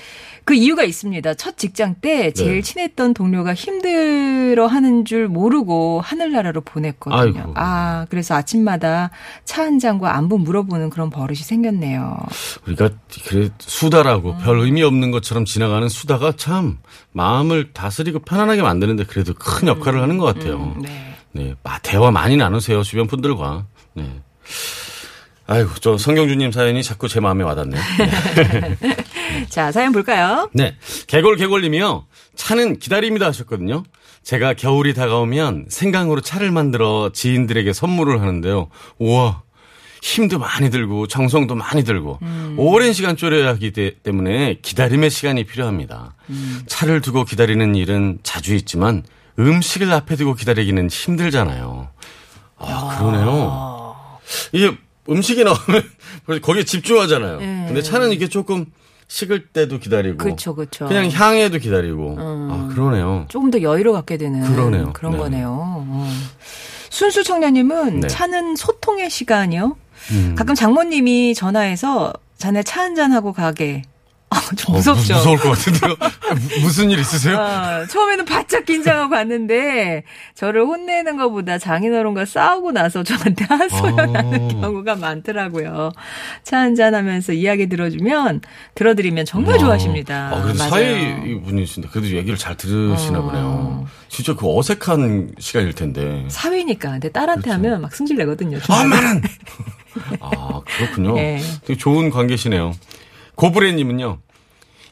그 0.45 0.53
이유가 0.53 0.83
있습니다. 0.83 1.33
첫 1.35 1.57
직장 1.57 1.95
때 1.95 2.31
제일 2.31 2.55
네. 2.55 2.61
친했던 2.61 3.13
동료가 3.13 3.53
힘들어 3.53 4.67
하는 4.67 5.05
줄 5.05 5.27
모르고 5.27 6.01
하늘나라로 6.01 6.61
보냈거든요. 6.61 7.19
아이고. 7.39 7.53
아, 7.55 8.05
그래서 8.09 8.35
아침마다 8.35 9.09
차 9.45 9.63
한 9.63 9.79
잔과 9.79 10.17
안부 10.17 10.39
물어보는 10.39 10.89
그런 10.89 11.09
버릇이 11.09 11.37
생겼네요. 11.37 12.17
우리가 12.67 12.89
그래 13.25 13.49
수다라고 13.59 14.37
별 14.39 14.59
의미 14.59 14.83
없는 14.83 15.11
것처럼 15.11 15.45
지나가는 15.45 15.87
수다가 15.87 16.33
참 16.35 16.79
마음을 17.13 17.71
다스리고 17.71 18.19
편안하게 18.19 18.61
만드는데 18.61 19.05
그래도 19.05 19.33
큰 19.33 19.69
역할을 19.69 20.01
하는 20.01 20.17
것 20.17 20.25
같아요. 20.25 20.75
네. 20.81 21.15
네, 21.31 21.55
마- 21.63 21.79
대화 21.79 22.11
많이 22.11 22.35
나누세요 22.35 22.83
주변 22.83 23.07
분들과. 23.07 23.65
네. 23.93 24.21
아이고 25.47 25.71
저 25.81 25.97
성경주님 25.97 26.51
사연이 26.51 26.83
자꾸 26.83 27.07
제 27.07 27.19
마음에 27.19 27.43
와닿네요. 27.43 27.81
네. 28.81 28.95
자, 29.49 29.71
사연 29.71 29.91
볼까요? 29.91 30.49
네. 30.53 30.75
개골개골님이요. 31.07 32.05
차는 32.35 32.79
기다림이다 32.79 33.25
하셨거든요. 33.27 33.83
제가 34.23 34.53
겨울이 34.53 34.93
다가오면 34.93 35.65
생강으로 35.69 36.21
차를 36.21 36.51
만들어 36.51 37.11
지인들에게 37.13 37.73
선물을 37.73 38.21
하는데요. 38.21 38.69
우와. 38.99 39.41
힘도 40.01 40.37
많이 40.37 40.69
들고 40.69 41.07
정성도 41.07 41.55
많이 41.55 41.85
들고 41.85 42.19
오랜 42.57 42.91
시간 42.91 43.15
졸여야 43.15 43.47
하기 43.51 43.71
때- 43.71 43.93
때문에 44.03 44.59
기다림의 44.61 45.09
시간이 45.09 45.45
필요합니다. 45.45 46.15
차를 46.67 46.99
두고 46.99 47.23
기다리는 47.23 47.73
일은 47.75 48.19
자주 48.21 48.53
있지만 48.53 49.03
음식을 49.39 49.89
앞에 49.93 50.17
두고 50.17 50.33
기다리기는 50.33 50.89
힘들잖아요. 50.89 51.87
아, 52.57 52.97
그러네요. 52.97 53.95
이게 54.51 54.75
음식이 55.09 55.45
나오면 55.45 55.89
거기에 56.43 56.63
집중하잖아요. 56.65 57.37
근데 57.39 57.81
차는 57.81 58.11
이게 58.11 58.27
조금 58.27 58.65
식을 59.13 59.45
때도 59.49 59.77
기다리고 59.77 60.17
그쵸, 60.17 60.55
그쵸. 60.55 60.87
그냥 60.87 61.11
향에도 61.11 61.59
기다리고 61.59 62.15
아 62.17 62.69
그러네요. 62.73 63.25
조금 63.27 63.51
더 63.51 63.61
여유를 63.61 63.91
갖게 63.91 64.17
되는 64.17 64.41
그러네요. 64.41 64.91
그런 64.91 65.11
네. 65.11 65.17
거네요. 65.19 65.49
어. 65.55 66.09
순수 66.89 67.23
청년님은 67.23 67.99
네. 67.99 68.07
차는 68.07 68.55
소통의 68.55 69.11
시간이요. 69.11 69.77
음. 70.13 70.35
가끔 70.35 70.55
장모님이 70.55 71.35
전화해서 71.35 72.11
자네 72.37 72.63
차 72.63 72.81
한잔 72.81 73.11
하고 73.11 73.33
가게. 73.33 73.83
아, 74.33 74.55
좀 74.55 74.73
어, 74.73 74.77
무섭죠. 74.77 75.13
무, 75.13 75.17
무서울 75.19 75.37
것 75.39 75.49
같은데요. 75.49 75.95
무슨 76.61 76.89
일 76.89 76.99
있으세요? 76.99 77.37
어, 77.37 77.85
처음에는 77.87 78.25
바짝 78.25 78.65
긴장하고 78.65 79.09
갔는데 79.11 80.03
저를 80.33 80.61
혼내는 80.65 81.17
것보다 81.17 81.59
장인어른과 81.59 82.25
싸우고 82.25 82.71
나서 82.71 83.03
저한테 83.03 83.45
하소연하는 83.45 84.15
아. 84.57 84.61
경우가 84.61 84.95
많더라고요. 84.95 85.91
차 86.43 86.57
한잔 86.59 86.95
하면서 86.95 87.31
이야기 87.33 87.67
들어주면 87.69 88.41
들어드리면 88.75 89.25
정말 89.25 89.59
좋아하십니다. 89.59 90.31
아, 90.33 90.41
그래도 90.41 90.57
맞아요. 90.57 90.69
사이 90.71 91.41
분이신데 91.41 91.89
그래도 91.89 92.07
얘기를 92.15 92.37
잘 92.37 92.57
들으시나 92.57 93.21
보네요. 93.21 93.87
진짜 94.09 94.35
그 94.35 94.45
어색한 94.57 95.35
시간일 95.39 95.73
텐데. 95.73 96.25
사위니까. 96.29 96.91
근데 96.91 97.09
딸한테 97.09 97.41
그렇죠. 97.43 97.55
하면 97.55 97.81
막 97.81 97.93
승질 97.95 98.17
내거든요. 98.17 98.59
엄마는 98.69 99.21
아 100.19 100.61
그렇군요. 100.65 101.13
네. 101.15 101.39
되게 101.65 101.77
좋은 101.77 102.09
관계시네요. 102.09 102.73
고브레님은요. 103.35 104.19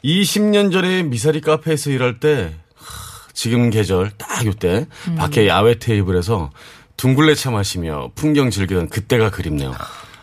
20년 0.04 0.72
전에 0.72 1.04
미사리 1.04 1.42
카페에서 1.42 1.92
일할 1.92 2.20
때 2.20 2.56
하, 2.76 3.32
지금 3.34 3.70
계절 3.70 4.12
딱 4.18 4.46
요때 4.46 4.88
음. 5.08 5.16
밖에 5.16 5.48
야외 5.48 5.78
테이블에서 5.78 6.50
둥글레 6.98 7.36
차 7.36 7.52
마시며 7.52 8.12
풍경 8.16 8.50
즐기던 8.50 8.90
그때가 8.90 9.30
그립네요. 9.32 9.74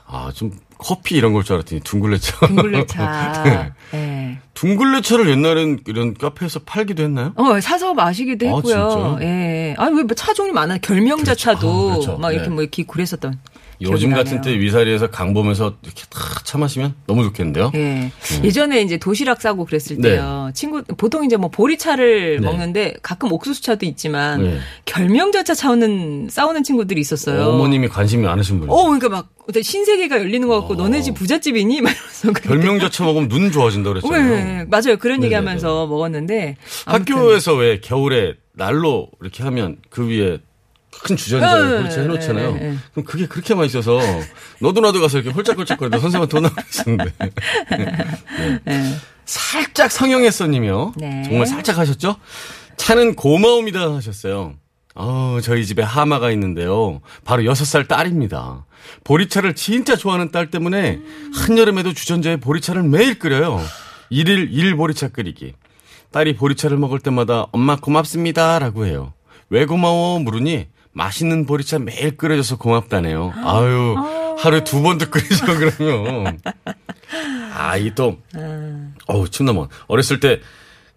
아 0.06 0.30
좀 0.34 0.52
커피 0.78 1.16
이런 1.16 1.32
걸 1.32 1.42
줄 1.42 1.54
알았더니 1.56 1.80
둥글레 1.82 2.18
차. 2.18 2.46
둥글레 2.46 2.86
차. 2.86 3.42
네. 3.44 3.72
네. 3.98 4.38
둥글레 4.54 5.00
차를 5.02 5.28
옛날엔 5.28 5.80
이런 5.86 6.14
카페에서 6.14 6.60
팔기도 6.60 7.02
했나요? 7.02 7.32
어, 7.36 7.60
사서 7.60 7.94
마시기도 7.94 8.46
아, 8.46 8.54
했고요. 8.56 8.90
진짜요? 8.90 9.18
예. 9.22 9.74
아니, 9.76 10.00
왜차 10.08 10.32
종류 10.34 10.52
많아. 10.52 10.78
결명자 10.78 11.24
그렇죠. 11.24 11.34
차도 11.34 11.68
아, 11.90 11.92
그렇죠. 11.94 12.18
막 12.18 12.30
이렇게 12.32 12.48
네. 12.48 12.54
뭐 12.54 12.62
이렇게 12.62 12.84
그랬었던 12.84 13.38
요즘 13.80 14.10
같은 14.10 14.36
나네요. 14.38 14.54
때 14.56 14.60
위사리에서 14.60 15.08
강 15.10 15.34
보면서 15.34 15.74
이렇게 15.82 16.02
탁차 16.10 16.58
마시면 16.58 16.94
너무 17.06 17.22
좋겠는데요. 17.24 17.70
예. 17.74 18.10
예전에 18.42 18.80
이제 18.82 18.96
도시락 18.96 19.40
싸고 19.40 19.64
그랬을 19.66 19.96
네. 19.98 20.10
때요. 20.10 20.50
친구 20.54 20.82
보통 20.96 21.24
이제 21.24 21.36
뭐 21.36 21.48
보리차를 21.50 22.40
네. 22.40 22.46
먹는데 22.46 22.94
가끔 23.02 23.30
옥수수차도 23.32 23.86
있지만 23.86 24.42
네. 24.42 24.58
결명자차 24.84 25.54
싸우는 25.54 26.28
싸우는 26.30 26.64
친구들이 26.64 27.00
있었어요. 27.00 27.50
어머님이 27.50 27.88
관심이 27.88 28.24
많으신 28.24 28.58
분이. 28.60 28.72
어, 28.72 28.82
그러니까 28.84 29.08
막 29.08 29.28
어떤 29.48 29.62
신세계가 29.62 30.18
열리는 30.18 30.46
것 30.48 30.58
같고 30.60 30.74
너네 30.74 31.00
집 31.02 31.14
부잣집이니? 31.14 31.80
막 31.82 31.90
이러면서 31.90 32.32
그랬는데. 32.32 32.48
별명자차 32.66 33.04
먹으면 33.04 33.28
눈 33.28 33.50
좋아진다 33.52 33.90
그랬잖아요. 33.90 34.34
네, 34.34 34.64
맞아요. 34.68 34.96
그런 34.98 35.20
네네네. 35.20 35.24
얘기 35.26 35.34
하면서 35.34 35.86
먹었는데. 35.86 36.56
아무튼. 36.84 37.14
학교에서 37.16 37.54
왜 37.54 37.80
겨울에 37.80 38.34
난로 38.54 39.08
이렇게 39.22 39.42
하면 39.44 39.76
그 39.88 40.08
위에 40.08 40.38
큰 41.02 41.16
주전자에 41.16 41.62
네, 41.62 41.68
그렇게 41.78 42.00
해놓잖아요. 42.00 42.52
네, 42.54 42.60
네. 42.70 42.76
그럼 42.92 43.04
그게 43.04 43.26
그렇게 43.26 43.54
맛있어서 43.54 43.98
너도 44.60 44.80
나도 44.80 45.00
가서 45.00 45.18
이렇게 45.18 45.30
홀짝홀짝거리다 45.34 45.98
선생님한테 46.00 46.36
혼나고 46.36 46.54
있었는데. 46.68 47.12
네. 48.64 48.96
살짝 49.24 49.90
성형했어님이요. 49.92 50.94
네. 50.96 51.22
정말 51.24 51.46
살짝 51.46 51.78
하셨죠? 51.78 52.16
차는 52.76 53.14
고마움이다 53.14 53.94
하셨어요. 53.94 54.54
어, 54.94 55.38
저희 55.42 55.64
집에 55.64 55.82
하마가 55.82 56.30
있는데요. 56.32 57.00
바로 57.24 57.42
6살 57.42 57.86
딸입니다. 57.86 58.66
보리차를 59.04 59.54
진짜 59.54 59.94
좋아하는 59.96 60.32
딸 60.32 60.50
때문에 60.50 60.98
한여름에도 61.34 61.92
주전자에 61.92 62.36
보리차를 62.38 62.82
매일 62.82 63.18
끓여요. 63.18 63.60
일일 64.10 64.48
일 64.52 64.74
보리차 64.76 65.08
끓이기. 65.08 65.54
딸이 66.10 66.36
보리차를 66.36 66.78
먹을 66.78 66.98
때마다 66.98 67.46
엄마 67.52 67.76
고맙습니다 67.76 68.58
라고 68.58 68.86
해요. 68.86 69.12
왜 69.50 69.66
고마워 69.66 70.18
물으니 70.18 70.66
맛있는 70.98 71.46
보리차 71.46 71.78
매일 71.78 72.16
끓여줘서 72.16 72.58
고맙다네요. 72.58 73.32
아유, 73.44 73.94
하루에 74.36 74.64
두 74.64 74.82
번도 74.82 75.10
끓이죠 75.10 75.46
그러면. 75.46 76.40
아, 77.54 77.76
이 77.76 77.94
또, 77.94 78.18
어우, 79.06 79.28
침 79.30 79.46
넘어. 79.46 79.68
어렸을 79.86 80.18
때, 80.18 80.40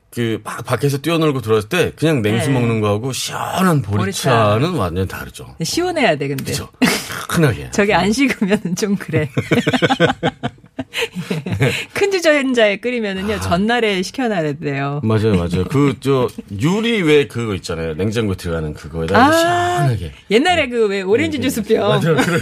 그, 0.10 0.42
막 0.44 0.66
밖에서 0.66 0.98
뛰어놀고 0.98 1.42
들어왔을 1.42 1.70
때, 1.70 1.92
그냥 1.96 2.24
냉수 2.24 2.48
네. 2.48 2.54
먹는 2.54 2.82
거하고 2.82 3.14
시원한 3.14 3.84
보리차는 3.84 4.74
완전히 4.74 5.08
다르죠. 5.08 5.56
시원해야 5.64 6.18
돼, 6.18 6.30
근데. 6.30 6.46
그죠? 6.46 6.70
큰하게. 7.30 7.70
저게 7.72 7.94
안 7.94 8.12
식으면 8.12 8.76
좀 8.76 8.96
그래. 8.96 9.30
예. 11.32 11.72
큰 11.94 12.12
주전자에 12.12 12.78
끓이면은요, 12.78 13.40
전날에 13.42 14.02
식혀놔야 14.02 14.54
돼요. 14.54 15.02
맞아요, 15.04 15.36
맞아요. 15.36 15.64
그, 15.70 15.96
저, 16.00 16.28
유리 16.60 17.02
왜 17.02 17.28
그거 17.28 17.56
있잖아요. 17.56 17.94
냉장고에 17.96 18.36
들어가는 18.36 18.74
그거에다가 18.74 19.26
아, 19.26 19.32
시원하게. 19.32 20.12
옛날에 20.32 20.68
그 20.70 20.82
왜 20.92 21.02
오렌지 21.04 21.40
주스병. 21.40 21.80
맞아요, 21.80 22.16
그래, 22.16 22.40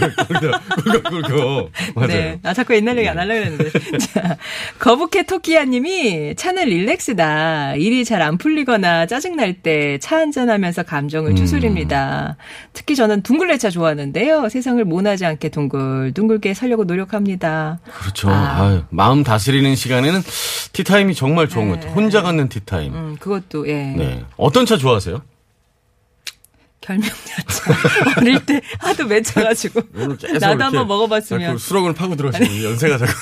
그거, 0.82 1.22
그거. 1.28 1.68
맞아요. 1.94 2.08
네. 2.08 2.38
아, 2.42 2.54
자꾸 2.54 2.74
옛날 2.74 2.96
얘기 2.98 3.08
안 3.08 3.18
하려고 3.18 3.40
했는데. 3.44 3.70
자, 3.98 4.36
거북해 4.78 5.24
토끼야 5.24 5.64
님이 5.66 6.34
차는 6.36 6.66
릴렉스다. 6.68 7.74
일이 7.76 8.04
잘 8.04 8.20
안 8.22 8.36
풀리거나 8.38 9.06
짜증 9.06 9.36
날 9.36 9.54
때 9.62 9.98
차 10.00 10.16
한잔하면서 10.18 10.82
음. 10.82 10.84
감정을 10.86 11.34
추스립니다. 11.36 12.36
특히 12.72 12.94
저는 12.96 13.22
둥글레차 13.22 13.70
좋아하는데요. 13.70 14.48
세상을 14.48 14.82
모나지 14.84 15.24
않게 15.26 15.48
둥글, 15.50 16.12
둥글게 16.14 16.54
살려고 16.54 16.84
노력합니다. 16.84 17.80
그렇죠. 18.00 18.29
아. 18.32 18.62
아유, 18.62 18.82
마음 18.90 19.22
다스리는 19.24 19.74
시간에는 19.74 20.22
티타임이 20.72 21.14
정말 21.14 21.48
좋은 21.48 21.68
것 21.68 21.76
같아요. 21.76 21.92
혼자 21.92 22.22
갖는 22.22 22.48
티타임. 22.48 22.94
음, 22.94 23.16
그것도, 23.18 23.68
예. 23.68 23.94
네. 23.96 24.24
어떤 24.36 24.66
차 24.66 24.76
좋아하세요? 24.76 25.22
결명자차. 26.80 27.74
어릴 28.16 28.44
때 28.46 28.60
하도 28.78 29.04
맺혀가지고. 29.06 29.82
나도 30.40 30.64
한번 30.64 30.88
먹어봤으면. 30.88 31.58
수록을 31.58 31.92
파고 31.92 32.16
들어가시는 32.16 32.64
연세가 32.64 32.98
자꾸. 32.98 33.12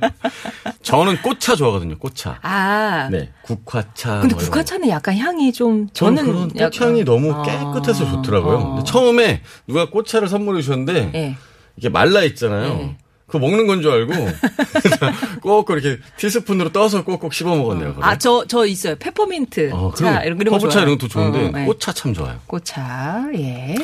저는 0.82 1.22
꽃차 1.22 1.56
좋아하거든요. 1.56 1.98
꽃차. 1.98 2.38
아. 2.42 3.08
네. 3.10 3.30
국화차. 3.42 4.20
근데 4.20 4.34
뭐 4.34 4.44
국화차는 4.44 4.88
약간 4.88 5.16
향이 5.16 5.52
좀, 5.52 5.86
거. 5.86 5.92
저는 5.94 6.16
저는. 6.24 6.32
그런 6.32 6.70
꽃향이 6.70 7.04
너무 7.04 7.32
아. 7.32 7.42
깨끗해서 7.42 8.10
좋더라고요. 8.10 8.56
어. 8.56 8.74
근데 8.74 8.90
처음에 8.90 9.42
누가 9.66 9.88
꽃차를 9.88 10.28
선물해 10.28 10.60
주셨는데 10.60 11.10
예. 11.14 11.36
이게 11.76 11.88
말라 11.88 12.22
있잖아요. 12.24 12.74
네. 12.74 12.96
그거 13.30 13.38
먹는 13.38 13.66
건 13.66 13.80
줄 13.82 13.92
알고 13.92 14.12
꼭꼭 15.40 15.70
이렇게 15.78 16.02
티스푼으로 16.16 16.70
떠서 16.72 17.04
꼭꼭 17.04 17.32
씹어 17.32 17.54
먹었네요. 17.56 17.94
그걸. 17.94 18.04
아, 18.04 18.18
저, 18.18 18.44
저 18.48 18.66
있어요. 18.66 18.96
페퍼민트. 18.96 19.70
어, 19.72 19.92
차, 19.96 20.04
그럼 20.04 20.24
이런, 20.24 20.40
이런 20.40 20.50
거. 20.50 20.56
허브차 20.56 20.72
좋아요. 20.72 20.86
이런 20.86 20.98
것도 20.98 21.08
좋은데 21.08 21.38
어, 21.38 21.50
어, 21.58 21.60
예. 21.62 21.64
꽃차 21.66 21.92
참 21.92 22.12
좋아요. 22.14 22.38
꽃차, 22.46 23.26
예. 23.36 23.74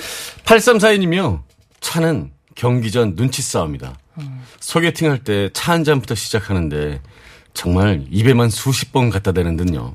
8342님이요. 0.45 1.43
차는 1.81 2.31
경기 2.55 2.91
전 2.91 3.15
눈치 3.17 3.43
싸움이다. 3.43 3.95
음. 4.19 4.43
소개팅 4.61 5.11
할 5.11 5.19
때 5.25 5.51
차 5.53 5.73
한 5.73 5.85
잔부터 5.85 6.15
시작하는데 6.15 7.01
정말 7.55 8.05
입에만 8.11 8.51
수십 8.51 8.93
번 8.93 9.11
갖다 9.11 9.33
대는 9.33 9.57
듯요. 9.57 9.95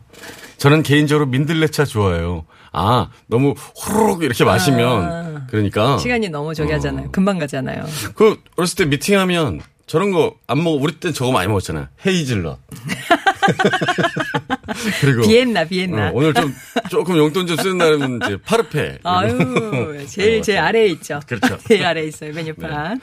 저는 0.57 0.83
개인적으로 0.83 1.25
민들레차 1.27 1.85
좋아해요. 1.85 2.45
아, 2.73 3.10
너무 3.27 3.53
호로록 3.86 4.23
이렇게 4.23 4.43
마시면 4.43 5.47
그러니까 5.49 5.95
아. 5.95 5.97
시간이 5.97 6.29
너무 6.29 6.53
저기 6.53 6.71
어. 6.71 6.75
하잖아요. 6.75 7.12
금방 7.12 7.38
가잖아요. 7.39 7.86
그 8.15 8.38
어렸을 8.55 8.77
때 8.77 8.86
미팅하면 8.86 9.62
저런 9.88 10.12
거 10.12 10.36
안 10.47 10.63
먹어. 10.63 10.77
우리 10.77 10.93
땐 10.99 11.12
저거 11.13 11.31
많이 11.34 11.47
먹었잖아요. 11.49 11.88
헤이즐넛. 12.05 12.57
그리고 15.01 15.21
비엔나, 15.23 15.65
비엔나. 15.65 16.10
어, 16.10 16.12
오늘 16.13 16.34
좀 16.34 16.53
조금 16.89 17.17
용돈 17.17 17.47
좀 17.47 17.57
쓰는 17.57 17.77
날은 17.77 18.19
이제 18.23 18.38
파르페. 18.45 18.99
아유, 19.03 20.05
제일, 20.07 20.41
제일 20.41 20.60
아래에 20.60 20.88
있죠. 20.88 21.19
그렇죠. 21.27 21.57
제일 21.67 21.86
아래에 21.86 22.05
있어요, 22.05 22.34
메뉴판. 22.34 23.01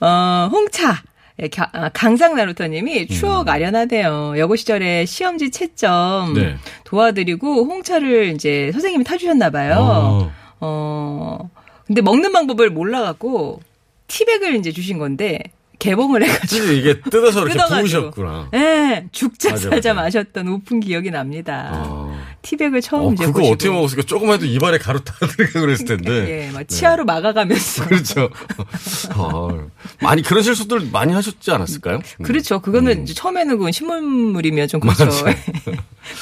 어, 0.00 0.48
홍차. 0.50 1.02
예, 1.42 1.48
가- 1.48 1.68
아, 1.72 1.90
강상 1.90 2.34
나루터님이 2.34 3.08
추억 3.08 3.48
아련하대요. 3.48 4.34
여고 4.38 4.56
시절에 4.56 5.04
시험지 5.04 5.50
채점 5.50 6.32
네. 6.34 6.56
도와드리고 6.84 7.64
홍차를 7.66 8.28
이제 8.34 8.70
선생님이 8.72 9.04
타주셨나 9.04 9.50
봐요. 9.50 9.76
어. 9.78 10.32
어, 10.60 11.50
근데 11.86 12.00
먹는 12.00 12.32
방법을 12.32 12.70
몰라갖고 12.70 13.60
티백을 14.08 14.54
이제 14.56 14.72
주신 14.72 14.98
건데 14.98 15.40
개봉을 15.78 16.22
해가지고. 16.24 16.72
이게 16.72 17.00
뜯어서 17.00 17.40
이렇게 17.42 17.52
뜯어가지고. 17.52 18.10
부으셨구나. 18.10 18.50
예, 18.54 19.04
죽자 19.12 19.50
맞아, 19.50 19.68
살자 19.70 19.92
맞아. 19.92 20.02
마셨던 20.04 20.48
우픈 20.48 20.80
기억이 20.80 21.10
납니다. 21.10 21.70
어. 21.74 22.18
티백을 22.46 22.80
처음 22.80 23.08
어, 23.08 23.12
이제 23.12 23.26
그거 23.26 23.40
보시고. 23.40 23.54
어떻게 23.54 23.70
먹었을까? 23.70 24.02
조금 24.04 24.32
해도 24.32 24.46
입안에 24.46 24.78
가루 24.78 25.02
다 25.02 25.14
들어가 25.18 25.60
그랬을 25.60 25.84
텐데. 25.84 26.46
예, 26.46 26.50
막 26.52 26.66
치아로 26.68 27.04
막아가면서. 27.04 27.86
그렇죠. 27.86 28.30
어, 29.16 29.66
많이 30.00 30.22
그런 30.22 30.44
실수들 30.44 30.88
많이 30.92 31.12
하셨지 31.12 31.50
않았을까요? 31.50 32.00
그렇죠. 32.22 32.60
그거는 32.60 33.02
이제 33.02 33.14
처음에는 33.14 33.58
그건 33.58 33.72
신문물이면 33.72 34.68
좀 34.68 34.80
그렇죠. 34.80 35.24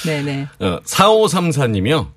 네네. 0.07 0.49
어, 0.61 0.81
4534님이요. 0.87 2.09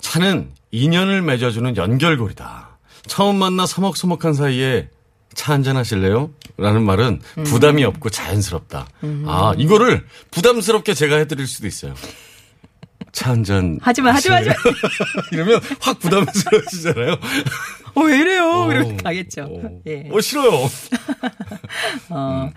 차는 0.00 0.50
인연을 0.70 1.22
맺어주는 1.22 1.76
연결고리다. 1.76 2.78
처음 3.08 3.36
만나 3.36 3.66
서먹서먹한 3.66 4.34
사이에 4.34 4.88
차 5.34 5.52
한잔 5.52 5.76
하실래요? 5.76 6.30
라는 6.56 6.82
말은 6.84 7.20
음. 7.38 7.44
부담이 7.44 7.84
없고 7.84 8.10
자연스럽다. 8.10 8.86
아, 9.26 9.54
이거를 9.58 10.06
부담스럽게 10.30 10.94
제가 10.94 11.16
해드릴 11.16 11.46
수도 11.46 11.66
있어요. 11.66 11.94
차 13.16 13.30
한잔. 13.30 13.78
하지마, 13.80 14.12
하지마, 14.12 14.36
하지마. 14.36 14.54
이러면 15.32 15.60
확 15.80 15.98
부담스러워지잖아요. 15.98 17.16
어, 17.96 18.02
왜 18.02 18.18
이래요? 18.18 18.44
어, 18.44 18.70
이러면 18.70 18.96
가겠죠. 18.98 19.42
어, 19.42 19.80
예. 19.86 20.08
어, 20.12 20.20
싫어요. 20.20 20.50
어. 22.10 22.50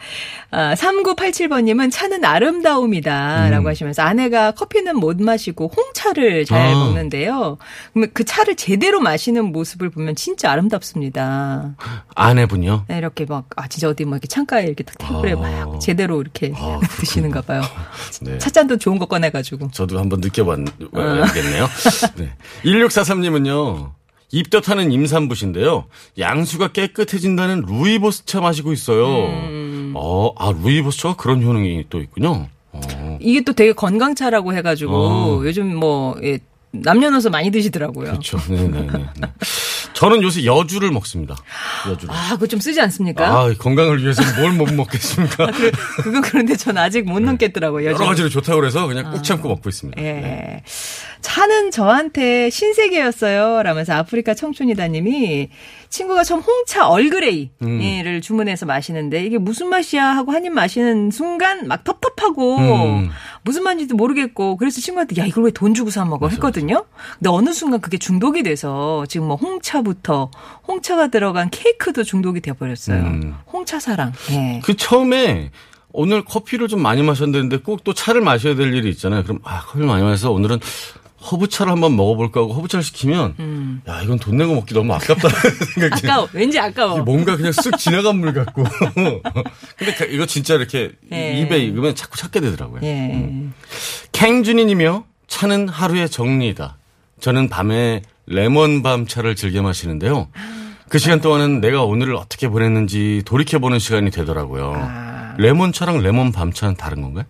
아, 0.52 0.75
3987번님은 0.75 1.91
차는 1.91 2.25
아름다움이다. 2.25 3.45
음. 3.45 3.52
라고 3.52 3.69
하시면서 3.69 4.02
아내가 4.02 4.52
커피는 4.52 4.97
못 4.97 5.21
마시고 5.21 5.71
홍차를 5.75 6.43
잘 6.43 6.67
아. 6.67 6.71
먹는데요. 6.73 7.58
그러면 7.93 8.12
그 8.13 8.25
차를 8.25 8.56
제대로 8.56 8.99
마시는 8.99 9.45
모습을 9.45 9.89
보면 9.89 10.15
진짜 10.15 10.52
아름답습니다. 10.52 11.75
아내분요? 12.15 12.86
네, 12.89 12.97
이렇게 12.97 13.25
막, 13.25 13.47
아, 13.56 13.67
진짜 13.69 13.88
어디 13.88 14.04
뭐 14.04 14.15
이렇게 14.15 14.28
창가에 14.28 14.65
이렇게 14.65 14.84
딱 14.84 14.97
테이블에 14.97 15.34
아. 15.34 15.65
막 15.65 15.80
제대로 15.80 16.21
이렇게 16.21 16.52
아, 16.56 16.82
드시는가 16.99 17.41
봐요. 17.41 17.62
네. 18.21 18.38
찻잔도 18.39 18.78
좋은 18.78 18.99
거 18.99 19.06
꺼내가지고. 19.06 19.71
저도 19.71 19.99
한번 19.99 20.19
느껴봐야겠네요. 20.19 21.67
네. 22.17 22.34
1643님은요, 22.65 23.98
입덧하는 24.31 24.91
임산부신데요, 24.91 25.85
양수가 26.17 26.69
깨끗해진다는 26.69 27.63
루이보스차 27.67 28.41
마시고 28.41 28.73
있어요. 28.73 29.25
음. 29.27 29.93
어, 29.95 30.33
아, 30.37 30.51
루이보스차가 30.51 31.15
그런 31.15 31.43
효능이 31.43 31.85
또 31.89 31.99
있군요. 31.99 32.47
어. 32.71 33.17
이게 33.19 33.41
또 33.41 33.53
되게 33.53 33.73
건강차라고 33.73 34.53
해가지고 34.53 34.91
어. 34.95 35.41
요즘 35.43 35.75
뭐 35.75 36.15
예, 36.23 36.39
남녀노소 36.71 37.29
많이 37.29 37.49
드시더라고요. 37.49 38.11
그렇죠. 38.11 38.37
네네네. 38.47 38.87
저는 39.99 40.23
요새 40.23 40.45
여주를 40.45 40.91
먹습니다. 40.91 41.35
여주를. 41.89 42.13
아, 42.15 42.29
그거 42.31 42.47
좀 42.47 42.59
쓰지 42.59 42.79
않습니까? 42.81 43.27
아, 43.27 43.53
건강을 43.57 44.01
위해서 44.01 44.21
뭘 44.39 44.53
못 44.53 44.73
먹겠습니까? 44.73 45.47
그, 45.51 45.71
그건 46.03 46.21
그런데 46.21 46.55
전 46.55 46.77
아직 46.77 47.03
못 47.05 47.19
넘겠더라고요. 47.19 47.83
여러 47.85 47.93
요즘. 47.95 48.05
가지로 48.05 48.29
좋다고 48.29 48.59
그래서 48.62 48.88
그냥 48.88 49.12
꾹 49.12 49.21
참고 49.23 49.49
먹고 49.49 49.67
있습니다. 49.69 50.01
예. 50.01 50.12
네. 50.13 50.63
차는 51.21 51.71
저한테 51.71 52.49
신세계였어요. 52.49 53.62
라면서 53.63 53.93
아프리카 53.93 54.33
청춘이다님이 54.33 55.49
친구가 55.89 56.23
처음 56.23 56.39
홍차 56.41 56.88
얼그레이를 56.88 58.21
주문해서 58.21 58.65
마시는데 58.65 59.23
이게 59.25 59.38
무슨 59.38 59.67
맛이야 59.67 60.05
하고 60.05 60.31
한 60.31 60.45
입 60.45 60.53
마시는 60.53 61.12
순간 61.12 61.67
막 61.67 61.83
텁 61.83 61.98
텁하고 62.19 62.58
음. 62.58 63.10
무슨 63.43 63.63
맛인지도 63.63 63.95
모르겠고 63.95 64.58
그래서 64.58 64.82
친구한테 64.82 65.19
야 65.21 65.25
이걸 65.25 65.45
왜 65.45 65.51
돈 65.51 65.73
주고 65.73 65.89
사 65.89 66.05
먹어 66.05 66.27
했거든요. 66.29 66.86
근데 67.17 67.29
어느 67.29 67.51
순간 67.53 67.82
그게 67.82 67.97
중독이 67.97 68.43
돼서 68.43 69.05
지금 69.08 69.27
뭐 69.27 69.36
홍차부터 69.36 70.32
홍차가 70.67 71.08
들어간 71.08 71.49
케이크도 71.49 72.03
중독이 72.03 72.41
돼 72.41 72.53
버렸어요. 72.53 73.01
음. 73.01 73.36
홍차 73.51 73.79
사랑. 73.79 74.12
예. 74.32 74.62
그 74.63 74.75
처음에 74.75 75.51
오늘 75.91 76.23
커피를 76.23 76.67
좀 76.67 76.82
많이 76.84 77.01
마셨는데 77.01 77.58
꼭 77.60 77.84
또 77.84 77.93
차를 77.93 78.21
마셔야 78.21 78.55
될 78.55 78.73
일이 78.73 78.89
있잖아요. 78.91 79.23
그럼 79.23 79.39
아 79.43 79.62
커피를 79.62 79.88
많이 79.88 80.03
마셔서 80.03 80.32
오늘은 80.32 80.60
허브차를 81.32 81.71
한번 81.71 81.95
먹어볼까 81.95 82.41
하고 82.41 82.53
허브차를 82.53 82.84
시키면 82.84 83.82
야 83.88 84.01
이건 84.01 84.19
돈 84.19 84.38
내고 84.38 84.55
먹기 84.55 84.73
너무 84.73 84.93
아깝다 84.93 85.27
생각이 85.75 86.05
음. 86.05 86.10
아까워. 86.10 86.29
왠지 86.34 86.60
아까워. 86.60 87.03
뭔가 87.03 87.36
그냥 87.36 87.51
쓱 87.51 87.77
지나간 87.77 88.17
물 88.19 88.34
같고 88.34 88.63
근데 88.93 89.93
그- 89.97 90.05
이거 90.10 90.25
진짜 90.25 90.55
이렇게 90.55 90.91
예. 91.12 91.39
입에 91.41 91.60
익으면 91.60 91.95
자꾸 91.95 92.17
찾게 92.17 92.39
되더라고요. 92.39 92.82
예. 92.84 93.47
캥준이님이요. 94.12 95.03
차는 95.27 95.69
하루의 95.69 96.10
정리이다. 96.10 96.77
저는 97.19 97.49
밤에 97.49 98.01
레몬밤 98.27 99.08
차를 99.08 99.36
즐겨 99.36 99.62
마시는데요. 99.62 100.29
그 100.88 100.97
시간 100.97 101.21
동안은 101.21 101.62
내가 101.62 101.84
오늘을 101.84 102.15
어떻게 102.15 102.47
보냈는지 102.47 103.21
돌이켜보는 103.25 103.77
시간이 103.79 104.10
되더라고요. 104.12 104.73
아. 104.75 105.36
레몬차랑 105.38 106.01
레몬밤 106.01 106.51
차는 106.53 106.75
다른 106.75 107.01
건가요? 107.01 107.25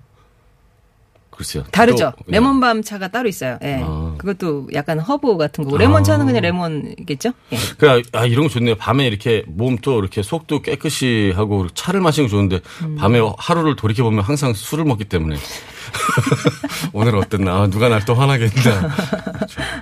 글쎄요. 1.39 1.63
다르죠. 1.71 2.12
또, 2.17 2.23
예. 2.28 2.32
레몬밤 2.34 2.84
차가 2.84 3.08
따로 3.08 3.30
있어요. 3.30 3.58
예. 3.63 3.80
아. 3.82 4.13
그것도 4.17 4.67
약간 4.73 4.99
허브 4.99 5.38
같은 5.38 5.63
거고 5.63 5.78
레몬 5.78 6.04
차는 6.04 6.25
그냥 6.25 6.41
레몬이겠죠? 6.41 7.32
예. 7.54 7.58
그래, 7.78 8.02
아, 8.12 8.25
이런 8.25 8.47
거 8.47 8.49
좋네요. 8.49 8.75
밤에 8.75 9.08
이렇게 9.08 9.43
몸또 9.47 9.99
이렇게 9.99 10.21
속도 10.21 10.62
깨끗이 10.62 11.32
하고 11.34 11.67
차를 11.73 12.02
마시는 12.02 12.28
거 12.28 12.32
좋은데 12.32 12.60
음. 12.84 12.97
밤에 12.97 13.21
하루를 13.38 13.78
돌이켜 13.78 14.04
보면 14.04 14.21
항상 14.21 14.54
술을 14.54 14.84
먹기 14.84 15.06
때문에 15.06 15.38
오늘 16.91 17.15
어땠나? 17.15 17.54
아, 17.62 17.67
누가 17.67 17.88
날 17.88 17.99
또 18.06 18.15
화나게 18.15 18.45
했나? 18.49 18.89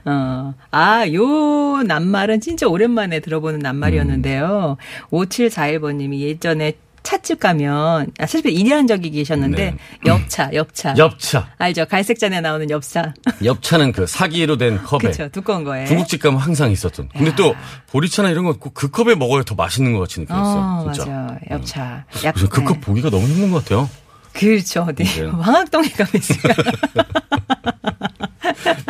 어. 0.06 0.54
아, 0.72 1.06
요 1.14 1.82
낱말은 1.84 2.42
진짜 2.42 2.68
오랜만에 2.68 3.20
들어보는 3.20 3.60
낱말이었는데요. 3.60 4.78
5741번님이 5.12 6.20
예전에 6.20 6.74
찻집 7.08 7.40
가면, 7.40 8.12
아, 8.20 8.26
찻집에 8.26 8.50
일한 8.52 8.86
적이 8.86 9.12
계셨는데, 9.12 9.72
네. 9.72 9.78
엽차, 10.06 10.50
엽차. 10.54 10.94
엽차. 10.98 11.48
알죠? 11.58 11.86
갈색 11.86 12.20
잔에 12.20 12.42
나오는 12.42 12.70
엽차. 12.70 13.14
엽차는 13.46 13.94
그 13.94 14.06
사기로 14.06 14.58
된 14.58 14.84
컵에 14.84 15.00
그쵸, 15.00 15.30
두꺼운 15.30 15.64
거에. 15.64 15.86
중국집 15.86 16.22
가면 16.22 16.38
항상 16.38 16.70
있었던. 16.70 17.08
근데 17.16 17.34
또 17.38 17.56
보리차나 17.92 18.30
이런 18.30 18.44
거그 18.44 18.90
컵에 18.90 19.16
먹어야 19.16 19.44
더 19.44 19.56
맛있는 19.56 19.94
것 19.94 20.00
같이 20.00 20.20
느껴졌어요. 20.20 20.86
어, 20.86 20.92
진짜. 20.92 21.10
맞아. 21.10 21.40
엽차. 21.50 22.06
무슨 22.34 22.50
그컵 22.50 22.82
보기가 22.82 23.10
너무 23.10 23.26
힘든 23.26 23.52
것 23.52 23.64
같아요. 23.64 23.90
그렇죠. 24.34 24.82
어디. 24.82 25.06
네. 25.06 25.26
황학동에 25.32 25.88
가면 25.88 26.12
있어요. 26.14 26.42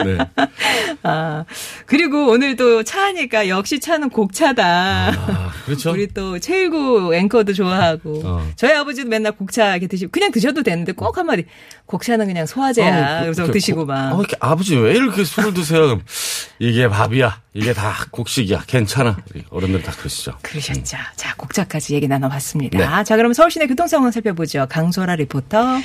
네. 0.05 0.17
아, 1.03 1.45
그리고 1.85 2.27
오늘도 2.31 2.83
차니까 2.83 3.47
역시 3.47 3.79
차는 3.79 4.09
곡차다. 4.09 4.65
아, 4.65 5.51
그렇죠. 5.65 5.91
우리 5.91 6.07
또 6.07 6.39
최일구 6.39 7.13
앵커도 7.15 7.53
좋아하고 7.53 8.21
어. 8.25 8.47
저희 8.55 8.73
아버지도 8.73 9.09
맨날 9.09 9.31
곡차 9.33 9.71
이렇게 9.71 9.87
드시고 9.87 10.11
그냥 10.11 10.31
드셔도 10.31 10.63
되는데 10.63 10.91
꼭 10.91 11.17
한마디 11.17 11.45
곡차는 11.85 12.27
그냥 12.27 12.45
소화제야. 12.45 13.19
어, 13.19 13.21
그래서 13.23 13.45
그, 13.47 13.51
드시고 13.51 13.81
고- 13.81 13.85
막. 13.85 14.13
어, 14.19 14.23
아버지 14.39 14.75
왜 14.75 14.93
이렇게 14.93 15.23
술을 15.23 15.53
드세요? 15.53 15.99
이게 16.59 16.87
밥이야. 16.87 17.41
이게 17.53 17.73
다 17.73 17.93
곡식이야. 18.11 18.63
괜찮아. 18.67 19.17
어른들 19.49 19.81
다 19.83 19.91
그러시죠. 19.93 20.33
그러셨죠. 20.41 20.97
자, 21.15 21.35
곡차까지 21.37 21.95
얘기 21.95 22.07
나눠봤습니다. 22.07 22.77
네. 22.97 23.03
자, 23.03 23.15
그럼 23.15 23.33
서울시내 23.33 23.67
교통 23.67 23.87
상황 23.87 24.11
살펴보죠. 24.11 24.67
강소라 24.69 25.15
리포터. 25.15 25.79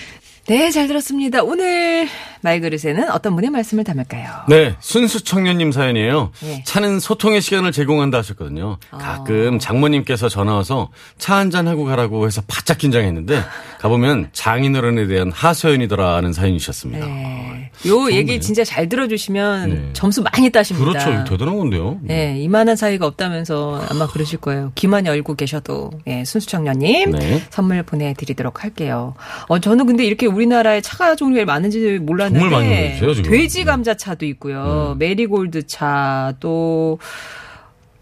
네, 0.46 0.72
잘 0.72 0.88
들었습니다. 0.88 1.44
오늘 1.44 2.08
말그릇에는 2.40 3.12
어떤 3.12 3.36
분의 3.36 3.50
말씀을 3.50 3.84
담을까요? 3.84 4.28
네, 4.48 4.74
순수 4.80 5.22
청년님 5.22 5.70
사연이에요. 5.70 6.32
네. 6.40 6.64
차는 6.66 6.98
소통의 6.98 7.40
시간을 7.40 7.70
제공한다 7.70 8.18
하셨거든요. 8.18 8.78
가끔 8.90 9.60
장모님께서 9.60 10.28
전화 10.28 10.54
와서 10.54 10.90
차 11.16 11.36
한잔 11.36 11.68
하고 11.68 11.84
가라고 11.84 12.26
해서 12.26 12.42
바짝 12.48 12.78
긴장했는데 12.78 13.40
가보면 13.78 14.30
장인어른에 14.32 15.06
대한 15.06 15.30
하소연이더라는 15.30 16.32
사연이셨습니다. 16.32 17.06
네. 17.06 17.70
요 17.86 18.10
얘기 18.10 18.40
진짜 18.40 18.64
잘 18.64 18.88
들어주시면 18.88 19.70
네. 19.70 19.90
점수 19.92 20.22
많이 20.22 20.50
따십니다. 20.50 20.90
그렇죠. 20.90 21.24
대단한 21.24 21.56
건데요. 21.56 21.98
네, 22.02 22.36
이만한 22.40 22.74
사이가 22.74 23.06
없다면서 23.06 23.86
아마 23.90 24.08
그러실 24.08 24.40
거예요. 24.40 24.72
귀만 24.74 25.06
열고 25.06 25.36
계셔도 25.36 25.90
예, 26.08 26.24
순수 26.24 26.48
청년님 26.48 27.12
네. 27.12 27.42
선물 27.50 27.84
보내드리도록 27.84 28.64
할게요. 28.64 29.14
어 29.46 29.60
저는 29.60 29.86
근데 29.86 30.04
이렇게 30.04 30.31
우리나라에 30.34 30.80
차가 30.80 31.14
종류가 31.14 31.44
많은지 31.44 31.98
몰랐는데 31.98 32.44
모르겠어요, 32.44 33.14
지금. 33.14 33.30
네. 33.30 33.38
돼지 33.38 33.64
감자 33.64 33.94
차도 33.94 34.26
있고요, 34.26 34.96
메리골드 34.98 35.66
차 35.66 36.34
또 36.40 36.98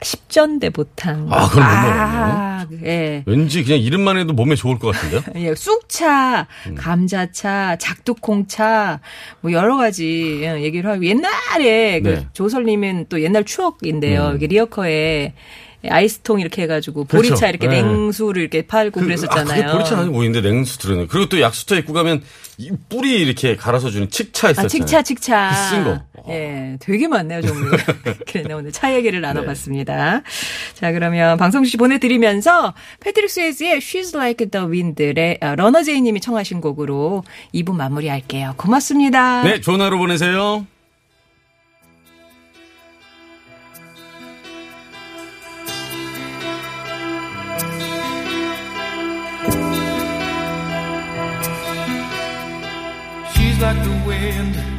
십전대보탕. 0.03 1.29
아, 1.31 1.49
그건 1.49 1.63
못 1.63 1.69
아, 1.69 2.67
예. 2.85 3.23
왠지 3.27 3.63
그냥 3.63 3.81
이름만 3.81 4.17
해도 4.17 4.33
몸에 4.33 4.55
좋을 4.55 4.79
것 4.79 4.95
같은데요. 4.95 5.21
예, 5.37 5.55
쑥차, 5.55 6.47
음. 6.69 6.75
감자차, 6.75 7.77
작두콩차, 7.79 9.01
뭐 9.43 9.53
여러 9.53 9.77
가지 9.77 10.41
예, 10.43 10.63
얘기를 10.63 10.91
하고 10.91 11.05
옛날에 11.05 12.01
그 12.01 12.09
네. 12.09 12.27
조설님은 12.33 13.07
또 13.11 13.21
옛날 13.21 13.45
추억인데요. 13.45 14.29
음. 14.29 14.37
이게 14.37 14.47
리어커에 14.47 15.35
아이스통 15.89 16.41
이렇게 16.41 16.63
해가지고 16.63 17.05
그렇죠. 17.05 17.29
보리차 17.29 17.49
이렇게 17.49 17.67
네. 17.69 17.83
냉수를 17.83 18.43
이렇게 18.43 18.63
팔고 18.63 19.01
그, 19.01 19.07
그랬었잖아요. 19.07 19.69
아, 19.69 19.73
보리차 19.73 19.99
아니고 19.99 20.23
있는데 20.25 20.49
냉수 20.49 20.79
들어있는. 20.79 21.09
그리고 21.09 21.29
또 21.29 21.41
약수터 21.41 21.77
입구 21.77 21.93
가면 21.93 22.23
이 22.59 22.71
뿌리 22.89 23.21
이렇게 23.21 23.57
갈아서 23.57 23.91
주는 23.91 24.11
칡차 24.11 24.51
있었잖아요. 24.51 24.67
아, 24.67 24.69
칡차, 24.69 25.03
칡차. 25.03 25.51
그 25.71 25.76
쓴 25.76 25.85
거. 25.85 26.01
예, 26.29 26.77
되게 26.81 27.09
많네요, 27.09 27.41
종류가. 27.41 27.77
그래, 28.31 28.53
오늘 28.53 28.73
차 28.73 28.95
얘기를 28.95 29.21
나눠봤습니다. 29.23 30.23
자, 30.75 30.93
그러면 30.93 31.39
방송시 31.39 31.79
보내드리면서 31.79 32.75
패트릭 33.01 33.31
스웨즈의 33.31 33.79
She's 33.79 34.15
Like 34.15 34.51
the 34.51 34.67
Wind의 34.67 35.39
아, 35.41 35.55
러너 35.55 35.83
제이 35.83 36.03
님이 36.03 36.21
청하신 36.21 36.61
곡으로 36.61 37.25
2부 37.55 37.75
마무리할게요. 37.75 38.55
고맙습니다. 38.59 39.43
네, 39.45 39.61
좋은 39.61 39.81
하루 39.81 39.97
보내세요. 39.97 40.67
Like 53.61 53.85
the 53.85 54.03
wind 54.07 54.70